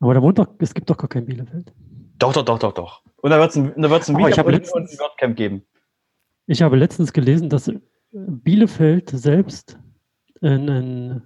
[0.00, 1.72] Aber da wohnt doch, es gibt doch gar kein Bielefeld.
[2.18, 3.02] Doch, doch, doch, doch, doch.
[3.16, 4.98] Und da wird es ein, da wird's ein Oh, ich Meetup und, letztens- und ein
[4.98, 5.62] WordCamp geben.
[6.46, 7.78] Ich habe letztens gelesen, dass äh,
[8.12, 9.78] Bielefeld selbst
[10.40, 11.22] einen,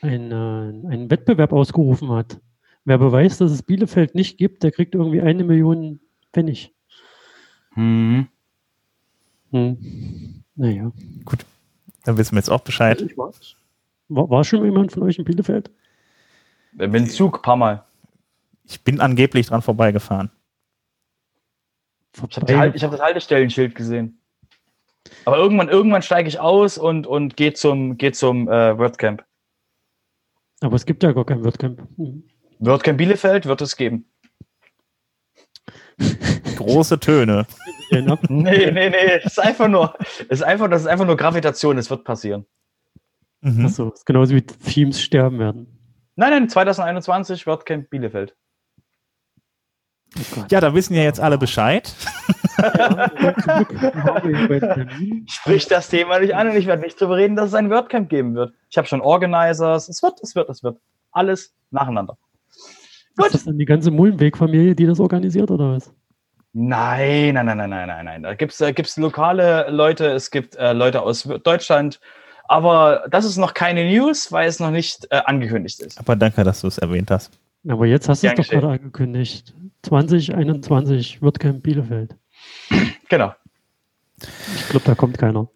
[0.00, 2.40] einen, äh, einen Wettbewerb ausgerufen hat.
[2.84, 6.00] Wer beweist, dass es Bielefeld nicht gibt, der kriegt irgendwie eine Million
[6.32, 6.74] Pfennig.
[7.74, 8.28] Mhm.
[9.50, 10.44] Hm.
[10.54, 10.92] Naja.
[12.04, 13.04] Dann wissen wir jetzt auch Bescheid.
[14.08, 15.70] War, war schon mal jemand von euch in Bielefeld?
[16.72, 17.84] Mit dem Zug, ein paar Mal.
[18.68, 20.30] Ich bin angeblich dran vorbeigefahren.
[22.12, 24.20] Ich habe hab das Haltestellenschild gesehen.
[25.24, 29.24] Aber irgendwann, irgendwann steige ich aus und, und gehe zum, geh zum äh, WordCamp.
[30.60, 31.82] Aber es gibt ja gar kein WordCamp.
[32.58, 34.10] WordCamp Bielefeld wird es geben.
[36.56, 37.46] Große Töne.
[37.90, 38.18] Genau.
[38.28, 39.20] Nee, nee, nee.
[39.22, 41.78] Es ist einfach nur, es ist einfach, das ist einfach nur Gravitation.
[41.78, 42.44] Es wird passieren.
[43.40, 43.64] Mhm.
[43.64, 45.78] Achso, ist genauso wie Themes sterben werden.
[46.16, 48.36] Nein, nein, 2021 WordCamp Bielefeld.
[50.36, 50.44] Oh.
[50.50, 51.92] Ja, da wissen ja jetzt alle Bescheid.
[52.58, 53.10] Ja.
[55.26, 58.08] Sprich das Thema nicht an und ich werde nicht darüber reden, dass es ein WordCamp
[58.08, 58.52] geben wird.
[58.70, 59.88] Ich habe schon Organizers.
[59.88, 60.78] Es wird, es wird, es wird.
[61.12, 62.16] Alles nacheinander.
[63.24, 65.92] Ist das dann die ganze Mullenweg-Familie, die das organisiert, oder was?
[66.52, 68.22] Nein, nein, nein, nein, nein, nein, nein.
[68.22, 72.00] Da gibt es äh, gibt's lokale Leute, es gibt äh, Leute aus Deutschland.
[72.48, 75.98] Aber das ist noch keine News, weil es noch nicht äh, angekündigt ist.
[75.98, 77.38] Aber danke, dass du es erwähnt hast.
[77.66, 79.54] Aber jetzt hast du es doch gerade angekündigt.
[79.82, 82.16] 2021 WordCamp Bielefeld.
[83.08, 83.32] Genau.
[84.56, 85.48] Ich glaube, da kommt keiner.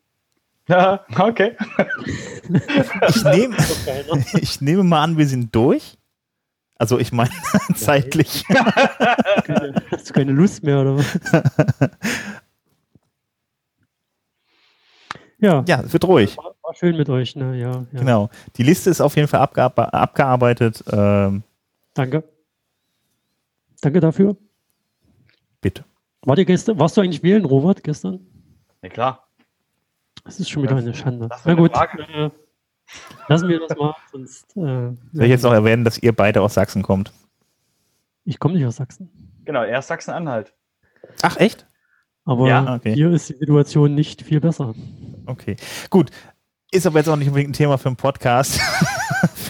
[0.69, 1.57] Ja, okay.
[3.09, 3.57] Ich nehme,
[4.41, 5.99] ich nehme mal an, wir sind durch.
[6.77, 7.31] Also ich meine
[7.77, 8.45] zeitlich.
[8.47, 11.19] Keine, hast du keine Lust mehr, oder was?
[15.39, 16.37] Ja, Ja, es wird ruhig.
[16.37, 17.57] war, war schön mit euch, ne?
[17.59, 17.99] Ja, ja.
[17.99, 18.31] Genau.
[18.57, 20.85] Die Liste ist auf jeden Fall abgearbe- abgearbeitet.
[20.93, 21.43] Ähm,
[21.95, 22.25] Danke.
[23.81, 24.37] Danke dafür.
[25.61, 25.85] bitte.
[26.25, 28.21] War dir gestern, warst du eigentlich wählen, Robert, gestern?
[28.83, 29.29] Ja, klar.
[30.25, 31.29] Das ist schon wieder eine Schande.
[31.29, 32.31] das ist Na gut, äh,
[33.29, 34.57] lassen wir das mal, sonst.
[34.57, 37.13] Äh, Soll ich jetzt noch erwähnen, dass ihr beide aus Sachsen kommt?
[38.25, 39.11] ich komme nicht aus Sachsen.
[39.45, 40.55] Genau, erst Sachsen-Anhalt.
[41.23, 41.67] Ach, echt?
[42.25, 42.95] Aber Ja, okay.
[42.95, 44.75] hier ist die Situation nicht viel besser.
[45.27, 45.57] Okay.
[45.91, 46.13] Gut.
[46.71, 48.61] Ist aber jetzt auch nicht unbedingt ein Thema für einen Podcast.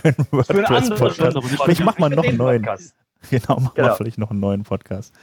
[0.02, 1.38] für einen WordPress-Podcast.
[1.64, 2.62] Vielleicht machen wir noch einen neuen.
[2.62, 2.94] Podcast.
[3.30, 3.94] Genau, machen wir Genau.
[3.94, 5.14] vielleicht noch einen neuen Podcast.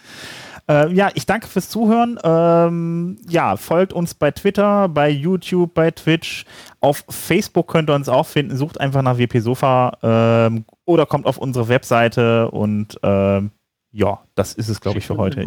[0.70, 2.18] Äh, ja, ich danke fürs Zuhören.
[2.24, 6.46] Ähm, ja, folgt uns bei Twitter, bei YouTube, bei Twitch.
[6.80, 8.56] Auf Facebook könnt ihr uns auch finden.
[8.56, 13.52] Sucht einfach nach WP Sofa ähm, oder kommt auf unsere Webseite und ähm,
[13.92, 15.44] ja, das ist es, glaube ich, für heute.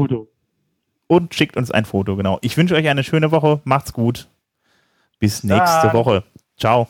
[1.07, 2.38] Und schickt uns ein Foto, genau.
[2.42, 3.62] Ich wünsche euch eine schöne Woche.
[3.64, 4.29] Macht's gut.
[5.18, 5.95] Bis nächste dann.
[5.95, 6.25] Woche.
[6.59, 6.88] Ciao.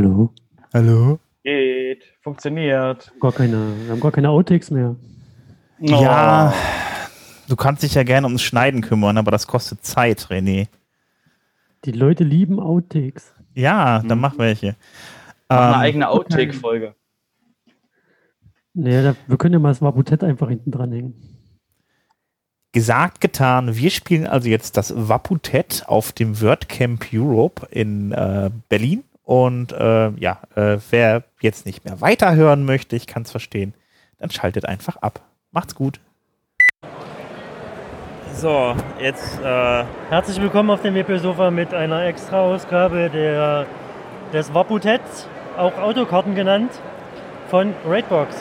[0.00, 0.32] Hallo?
[0.72, 1.18] Hallo.
[1.44, 2.04] Geht.
[2.22, 3.12] Funktioniert.
[3.20, 4.96] Gar keine, wir haben gar keine Outtakes mehr.
[5.78, 6.54] Ja,
[7.48, 10.68] du kannst dich ja gerne ums Schneiden kümmern, aber das kostet Zeit, René.
[11.84, 13.34] Die Leute lieben Outtakes.
[13.54, 14.22] Ja, dann Mhm.
[14.22, 14.74] mach welche.
[15.50, 16.94] Mach eine Ähm, eigene Outtake-Folge.
[18.72, 21.12] Nee, da, wir können ja mal das Wabutett einfach hinten dranhängen.
[22.72, 23.74] gesagt, getan.
[23.76, 29.02] Wir spielen also jetzt das Waputett auf dem WordCamp Europe in äh, Berlin.
[29.30, 33.74] Und äh, ja, äh, wer jetzt nicht mehr weiterhören möchte, ich kann es verstehen,
[34.18, 35.20] dann schaltet einfach ab.
[35.52, 36.00] Macht's gut.
[38.34, 43.66] So, jetzt äh, herzlich willkommen auf dem WP-Sofa mit einer Extra-Ausgabe der,
[44.32, 46.72] des Waputets, auch Autokarten genannt,
[47.50, 48.34] von Raidbox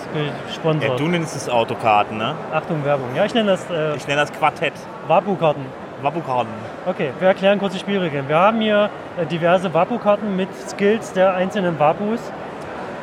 [0.47, 0.99] gesponsert.
[1.08, 2.34] nennst es Autokarten, ne?
[2.52, 3.15] Achtung, Werbung.
[3.15, 4.73] Ja, ich nenne das äh, nenne das Quartett.
[5.08, 5.67] Wapu-Karten.
[6.02, 6.50] Wapu-Karten.
[6.86, 8.28] Okay, wir erklären kurz die Spielregeln.
[8.28, 12.20] Wir haben hier äh, diverse Wapu-Karten mit Skills der einzelnen Wapus.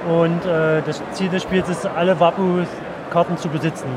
[0.09, 3.89] Und äh, das Ziel des Spiels ist, alle Wapu-Karten zu besitzen.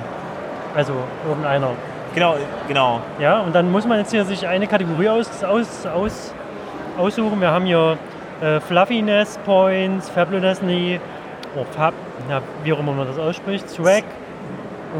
[0.75, 0.93] Also
[1.27, 1.71] irgendeiner.
[2.15, 2.35] Genau,
[2.67, 3.01] genau.
[3.19, 6.33] Ja, und dann muss man jetzt hier sich eine Kategorie aus, aus, aus,
[6.97, 7.39] aussuchen.
[7.39, 7.97] Wir haben hier
[8.41, 10.61] äh, Fluffiness Points, Fabulous
[11.55, 11.93] oh, Fab,
[12.27, 14.03] na, wie auch immer man das ausspricht, Swag,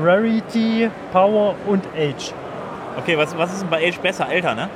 [0.04, 2.34] Rarity, Power und Age.
[3.00, 4.28] Okay, was, was ist denn bei Age besser?
[4.30, 4.70] Älter, ne?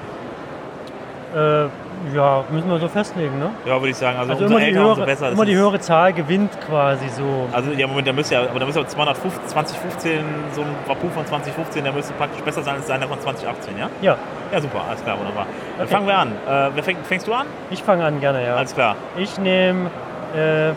[1.36, 1.68] Äh,
[2.16, 3.50] ja, müssen wir so festlegen, ne?
[3.66, 4.18] Ja, würde ich sagen.
[4.18, 5.32] Also, Also umso immer, die älter, höhere, umso besser.
[5.32, 7.48] Immer die höhere Zahl gewinnt quasi so.
[7.52, 10.20] Also ja, Moment, da müsste ja, aber da müsste 250, 2015,
[10.54, 13.90] so ein Wapu von 2015, der müsste praktisch besser sein als seiner von 2018, ja?
[14.02, 14.18] Ja,
[14.52, 15.48] Ja, super, alles klar, wunderbar.
[15.78, 15.96] Dann Okay.
[15.96, 16.32] fangen wir an.
[16.48, 17.48] Äh, wer fäng, fängst du an?
[17.72, 18.56] ich fange an gerne, ja.
[18.56, 18.96] Alles klar.
[19.18, 19.90] Ich nehme
[20.36, 20.70] äh,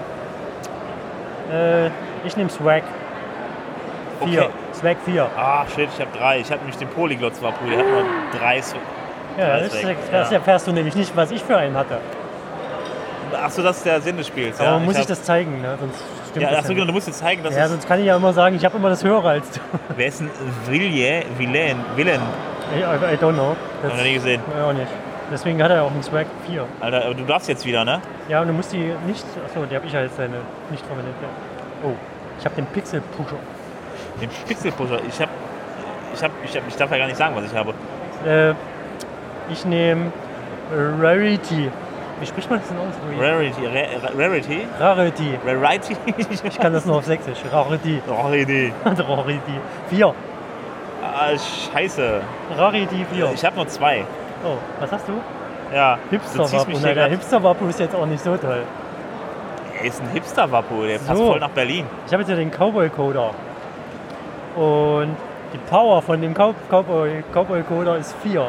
[1.53, 1.91] äh,
[2.25, 2.83] ich nehme Swag
[4.25, 4.43] 4.
[4.43, 4.51] Okay.
[4.79, 5.29] Swag 4.
[5.37, 6.41] Ah, shit, ich habe drei.
[6.41, 8.05] Ich hatte nämlich den Polyglot Wapu, der hat nur
[8.39, 8.59] drei.
[8.59, 8.77] Sw-
[9.39, 9.71] Ja, das,
[10.11, 10.37] das ja.
[10.37, 11.99] erfährst du nämlich nicht, was ich für einen hatte.
[13.43, 14.59] Achso, das ist der Sinn des Spiels.
[14.61, 14.79] Aber ja?
[14.79, 15.77] muss ich, hab- das zeigen, ne?
[15.81, 17.99] sonst stimmt Ja, das achso, ja genau, du musst jetzt zeigen, dass Ja, sonst kann
[18.01, 19.61] ich ja immer sagen, ich habe immer das Höhere als du.
[19.97, 20.31] Wer ist ein
[20.67, 21.25] Villiers?
[21.37, 21.77] Villain?
[21.97, 22.21] Villain?
[22.75, 23.57] I, I, I don't know.
[23.83, 24.41] Das, Hab ich noch nie gesehen.
[24.57, 24.89] ja, auch nicht.
[25.33, 26.65] Deswegen hat er auch einen Swag 4.
[26.81, 28.01] Alter, aber du darfst jetzt wieder, ne?
[28.29, 29.25] Ja, und du musst die nicht.
[29.45, 30.37] Achso, die habe ich ja jetzt seine
[30.71, 31.15] nicht verwendet.
[31.21, 31.89] Ja.
[31.89, 31.95] Oh,
[32.39, 33.37] ich habe den Pixel Pusher.
[34.21, 35.01] Den Pixelpusher.
[35.09, 35.29] Ich hab.
[36.15, 36.31] Ich hab.
[36.45, 36.69] Ich hab.
[36.69, 37.75] Ich darf ja gar nicht sagen, was ich habe.
[38.27, 38.55] Äh,
[39.53, 40.13] ich nehme
[41.01, 41.71] Rarity.
[42.19, 42.95] Wie spricht man das denn aus?
[43.21, 43.67] Rarity.
[43.67, 44.67] Ra- Rarity?
[44.81, 45.39] Rarity.
[45.47, 45.97] Rarity?
[46.45, 47.39] Ich kann das nur auf Sächsisch.
[47.53, 48.01] Rarity.
[48.09, 48.73] Rarity.
[48.85, 49.61] Rarity.
[49.91, 50.15] 4.
[51.05, 51.29] Ah,
[51.73, 52.21] scheiße.
[52.57, 53.31] Rarity 4.
[53.35, 54.05] Ich habe nur zwei.
[54.45, 55.13] Oh, was hast du?
[55.75, 55.99] Ja.
[56.11, 58.63] Hier der Hipster-Wapu ist jetzt auch nicht so toll.
[59.79, 61.27] Er ist ein Hipster-Wappo, der passt So.
[61.33, 61.85] voll nach Berlin.
[62.07, 63.31] Ich habe jetzt ja den Cowboy-Coder.
[64.57, 65.17] Und
[65.53, 68.49] die Power von dem Cow- Cowboy- Cowboy-Coder ist 4.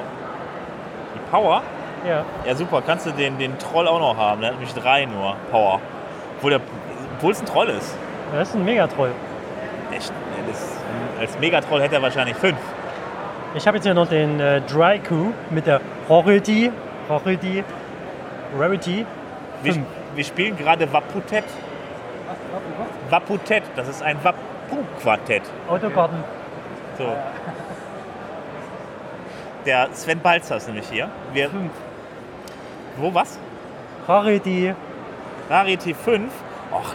[1.15, 1.62] Die Power?
[2.08, 2.24] Ja.
[2.46, 2.82] Ja, super.
[2.86, 4.41] Kannst du den, den Troll auch noch haben?
[4.41, 5.80] Der hat nämlich drei nur Power.
[6.38, 6.62] Obwohl, der,
[7.17, 7.96] obwohl es ein Troll ist.
[8.34, 9.12] Das ist ein Megatroll.
[9.91, 10.12] Echt?
[10.48, 10.78] Das,
[11.20, 12.58] als Megatroll hätte er wahrscheinlich fünf.
[13.56, 16.72] Ich habe jetzt hier noch den äh, Dryku mit der Rarity.
[17.10, 17.63] Rarity.
[18.58, 19.06] Rarity.
[19.63, 19.76] Wir,
[20.15, 21.43] wir spielen gerade Waputet.
[23.10, 24.17] Waputet, das ist ein
[24.69, 25.43] Wapu-Quartett.
[25.69, 26.23] Autokarten.
[26.97, 27.06] So.
[29.65, 31.10] Der Sven Balzer ist nämlich hier.
[31.34, 31.71] Wir, Fünf.
[32.97, 33.38] wo, was?
[34.08, 34.73] Rarity.
[35.49, 36.32] Rarity 5.
[36.71, 36.93] Och,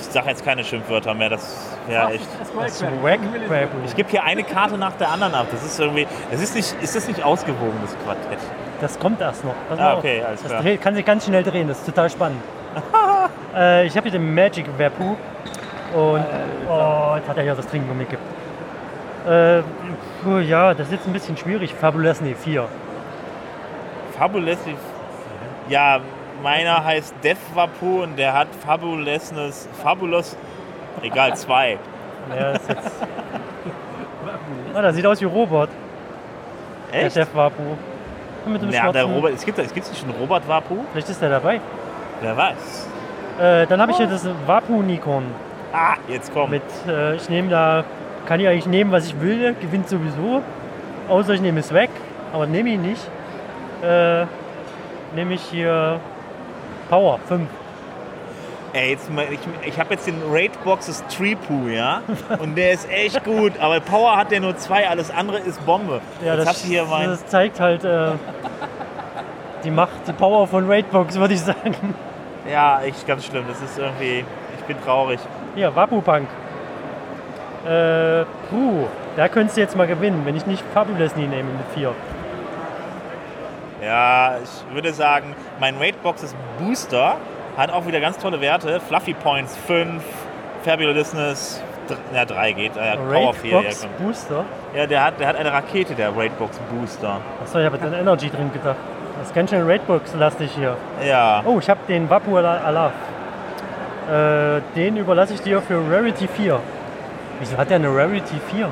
[0.00, 2.26] ich sage jetzt keine Schimpfwörter mehr, das wäre echt.
[3.86, 5.46] Ich gebe hier eine Karte nach der anderen ab.
[5.50, 6.06] Das ist irgendwie.
[6.30, 8.38] Das ist nicht, ist das nicht ausgewogen, das Quartett?
[8.80, 9.54] Das kommt erst noch.
[9.68, 9.98] Pass Ah, auf.
[10.00, 10.62] okay, alles das klar.
[10.62, 12.40] dreht, kann sich ganz schnell drehen, das ist total spannend.
[13.56, 15.14] äh, ich habe hier den Magic Wapu.
[15.94, 16.24] Und.
[16.68, 18.24] Oh, jetzt hat er ja das Trinken mitgegeben.
[19.28, 19.62] Äh,
[20.22, 21.74] puh, ja, das ist jetzt ein bisschen schwierig.
[21.74, 22.66] Fabulesny 4.
[24.18, 24.76] Fabulously.
[25.68, 26.00] Ja,
[26.42, 29.68] meiner heißt Death Vapu und der hat Fabulousness.
[29.82, 30.36] Fabulous.
[31.02, 31.78] Egal, zwei.
[32.36, 32.90] Ja, das ist jetzt.
[34.74, 35.68] Oh, das sieht aus wie Robot.
[36.92, 37.14] Der Echt?
[37.14, 37.62] Chef Wapu.
[38.46, 39.32] Mit dem Ja, der schwarzen- Robert.
[39.34, 40.78] Es gibt, es gibt nicht schon Robert Vapu?
[40.92, 41.60] Vielleicht ist der dabei.
[42.20, 42.88] Wer weiß.
[43.40, 45.24] Äh, dann habe ich hier das Wapu-Nikon.
[45.72, 46.50] Ah, jetzt komm.
[46.50, 47.84] Mit, äh, ich nehme da,
[48.26, 50.42] kann ich eigentlich nehmen, was ich will, gewinnt sowieso.
[51.08, 51.90] Außer ich nehme es weg,
[52.32, 53.02] aber nehme ihn nicht.
[53.82, 54.26] Äh,
[55.14, 55.98] nehme ich hier
[56.88, 57.48] Power 5.
[58.74, 62.00] Ey, jetzt mal, ich, ich habe jetzt den Raid Boxes Tripu, ja?
[62.38, 66.00] Und der ist echt gut, aber Power hat der nur zwei, alles andere ist Bombe.
[66.24, 67.08] Ja, jetzt das, hier mein.
[67.08, 68.12] das zeigt halt äh,
[69.64, 71.94] die Macht, die Power von Raidbox, würde ich sagen.
[72.50, 73.44] Ja, echt ganz schlimm.
[73.46, 74.24] Das ist irgendwie.
[74.58, 75.20] Ich bin traurig.
[75.54, 76.28] Hier, Wapu-Punk.
[77.66, 78.86] Äh, puh,
[79.16, 81.92] da könntest du jetzt mal gewinnen, wenn ich nicht Fabulous nie nehme mit 4.
[83.84, 87.16] Ja, ich würde sagen, mein Raid Boxes Booster
[87.56, 88.80] hat auch wieder ganz tolle Werte.
[88.80, 90.02] Fluffy Points 5,
[90.64, 91.62] Fabulousness,
[92.14, 93.50] ja 3 geht, äh, Power 4.
[93.50, 94.06] Ja, Raidbox komm.
[94.06, 94.44] Booster.
[94.74, 97.20] ja der, hat, der hat eine Rakete, der Raid Box Booster.
[97.42, 98.76] Achso, ich habe jetzt an Energy drin gedacht.
[99.18, 100.76] Das ist ganz schön Raidbox-lastig hier.
[101.06, 101.42] Ja.
[101.44, 102.92] Oh, ich habe den Vapu Ala- Alaf.
[104.10, 106.60] Äh, den überlasse ich dir für Rarity 4.
[107.38, 108.68] Wieso hat der eine Rarity 4?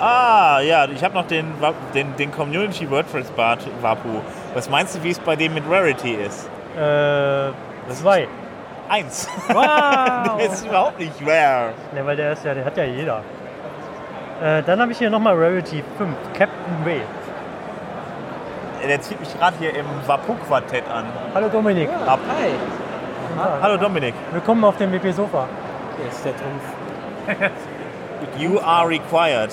[0.00, 1.52] Ah, ja, ich habe noch den,
[1.94, 4.20] den, den Community WordPress Bart Wapu.
[4.52, 6.48] Was meinst du, wie es bei dem mit Rarity ist?
[6.76, 7.52] Äh,
[7.92, 8.26] zwei.
[8.88, 9.28] Eins.
[9.48, 10.36] Wow!
[10.38, 11.70] der ist überhaupt nicht rare.
[11.94, 13.22] ne, weil der ist ja, der hat ja jeder.
[14.42, 17.00] Äh, dann habe ich hier nochmal Rarity 5, Captain Way.
[18.86, 21.06] Der zieht mich gerade hier im Wapu-Quartett an.
[21.34, 22.18] Hallo Dominik, Ab.
[22.28, 22.50] Hi,
[23.62, 24.14] Hallo Dominik.
[24.30, 25.48] willkommen auf dem WP Sofa.
[25.96, 27.50] hier ist der Trumpf.
[28.38, 29.50] You are required.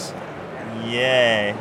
[0.86, 1.53] Yeah.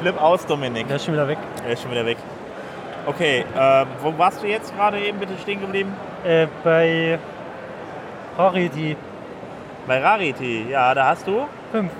[0.00, 0.86] Flip aus, Dominik.
[0.86, 1.38] Der ist schon wieder weg.
[1.64, 2.18] Er ist schon wieder weg.
[3.06, 5.92] Okay, äh, wo warst du jetzt gerade eben bitte stehen geblieben?
[6.24, 7.18] Äh, bei
[8.36, 8.96] Harity
[9.86, 11.46] Bei Rarity, ja, da hast du.
[11.72, 11.90] 5.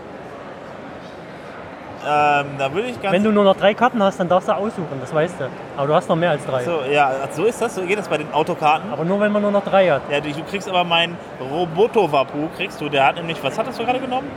[2.08, 3.12] Ähm, da würde ich ganz.
[3.12, 5.44] Wenn du nur noch drei Karten hast, dann darfst du aussuchen, das weißt du.
[5.76, 6.62] Aber du hast noch mehr als drei.
[6.62, 8.92] so, ja, so ist das, so geht das bei den Autokarten.
[8.92, 10.02] Aber nur wenn man nur noch drei hat.
[10.08, 13.84] Ja, du, du kriegst aber meinen Roboto-Wapu, kriegst du, der hat nämlich, was hattest du
[13.84, 14.30] gerade genommen?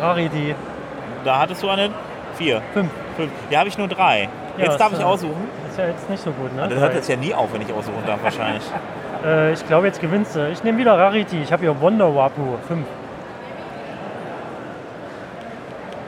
[0.00, 0.54] Rarity
[1.24, 1.94] Da hattest du einen?
[2.34, 2.60] Vier.
[2.74, 2.90] 5.
[3.16, 3.30] Fünf.
[3.48, 4.28] Ja, habe ich nur drei.
[4.58, 5.48] Ja, Jetzt darf ich aussuchen.
[5.70, 6.68] Ist ja jetzt nicht so gut, ne?
[6.68, 8.62] Das hört jetzt ja nie auf, wenn ich aussuchen darf, wahrscheinlich.
[9.24, 10.46] Äh, ich glaube, jetzt gewinnst du.
[10.50, 11.40] Ich nehme wieder Rarity.
[11.42, 12.58] Ich habe hier Wonder Wapu.
[12.68, 12.86] 5.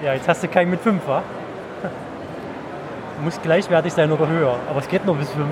[0.03, 1.23] Ja, jetzt hast du keinen mit 5, wa?
[3.23, 4.57] Muss gleichwertig sein oder höher.
[4.71, 5.47] Aber es geht nur bis 5.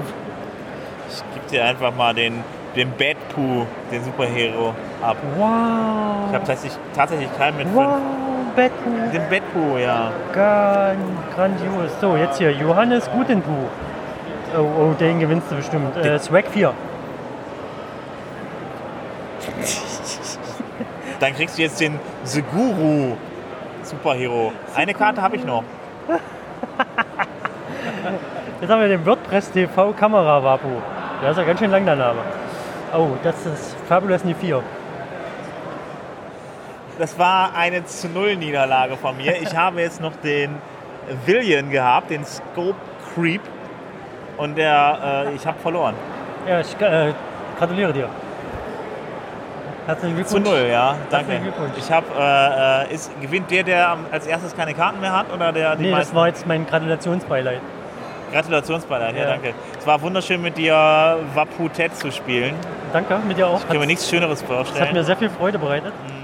[1.11, 2.44] Ich gebe dir einfach mal den,
[2.76, 5.16] den Bad Pooh, den Superhero, ab.
[5.36, 6.28] Wow.
[6.28, 8.70] Ich habe tatsächlich, tatsächlich keinen mit Wow, fünf.
[8.70, 9.11] Batman.
[9.12, 10.11] Den Bad Pooh, ja.
[10.32, 10.97] Gan
[11.34, 11.90] grandios.
[12.01, 13.53] So, jetzt hier Johannes Gutenbu.
[14.57, 15.97] Oh, oh, den gewinnst du bestimmt.
[15.97, 16.72] Äh, Swag 4.
[21.20, 23.16] Dann kriegst du jetzt den Seguru
[23.87, 24.53] Superhero.
[24.74, 25.62] Eine Karte habe ich noch.
[28.61, 30.68] Jetzt haben wir den WordPress TV Kamera Wapu.
[31.22, 32.20] Der ist ja ganz schön lang der Name.
[32.93, 34.62] Oh, das ist Fabulous Nie 4.
[36.99, 39.41] Das war eine zu Null Niederlage von mir.
[39.41, 40.57] Ich habe jetzt noch den
[41.24, 42.76] Villian gehabt, den Scope
[43.14, 43.43] Creep.
[44.37, 45.95] Und der, äh, ich habe verloren.
[46.49, 47.12] Ja, ich äh,
[47.59, 48.09] gratuliere dir.
[49.87, 50.49] Herzlichen Zu Glückwunsch.
[50.61, 50.97] null, ja.
[51.11, 51.41] Danke.
[51.78, 55.53] Ich habe, äh, äh, ist, gewinnt der, der als erstes keine Karten mehr hat oder
[55.53, 57.61] der die Nee, das war jetzt mein Gratulationsbeileid.
[58.32, 59.22] Gratulationsbeileid, ja.
[59.22, 59.28] Ja.
[59.30, 59.55] danke.
[59.78, 62.55] Es war wunderschön mit dir Waputet zu spielen.
[62.93, 63.61] Danke, mit dir auch.
[63.61, 65.05] Ich kann mir nichts Schöneres Das hat mir vorstellen.
[65.05, 65.93] sehr viel Freude bereitet.
[66.07, 66.15] Mhm.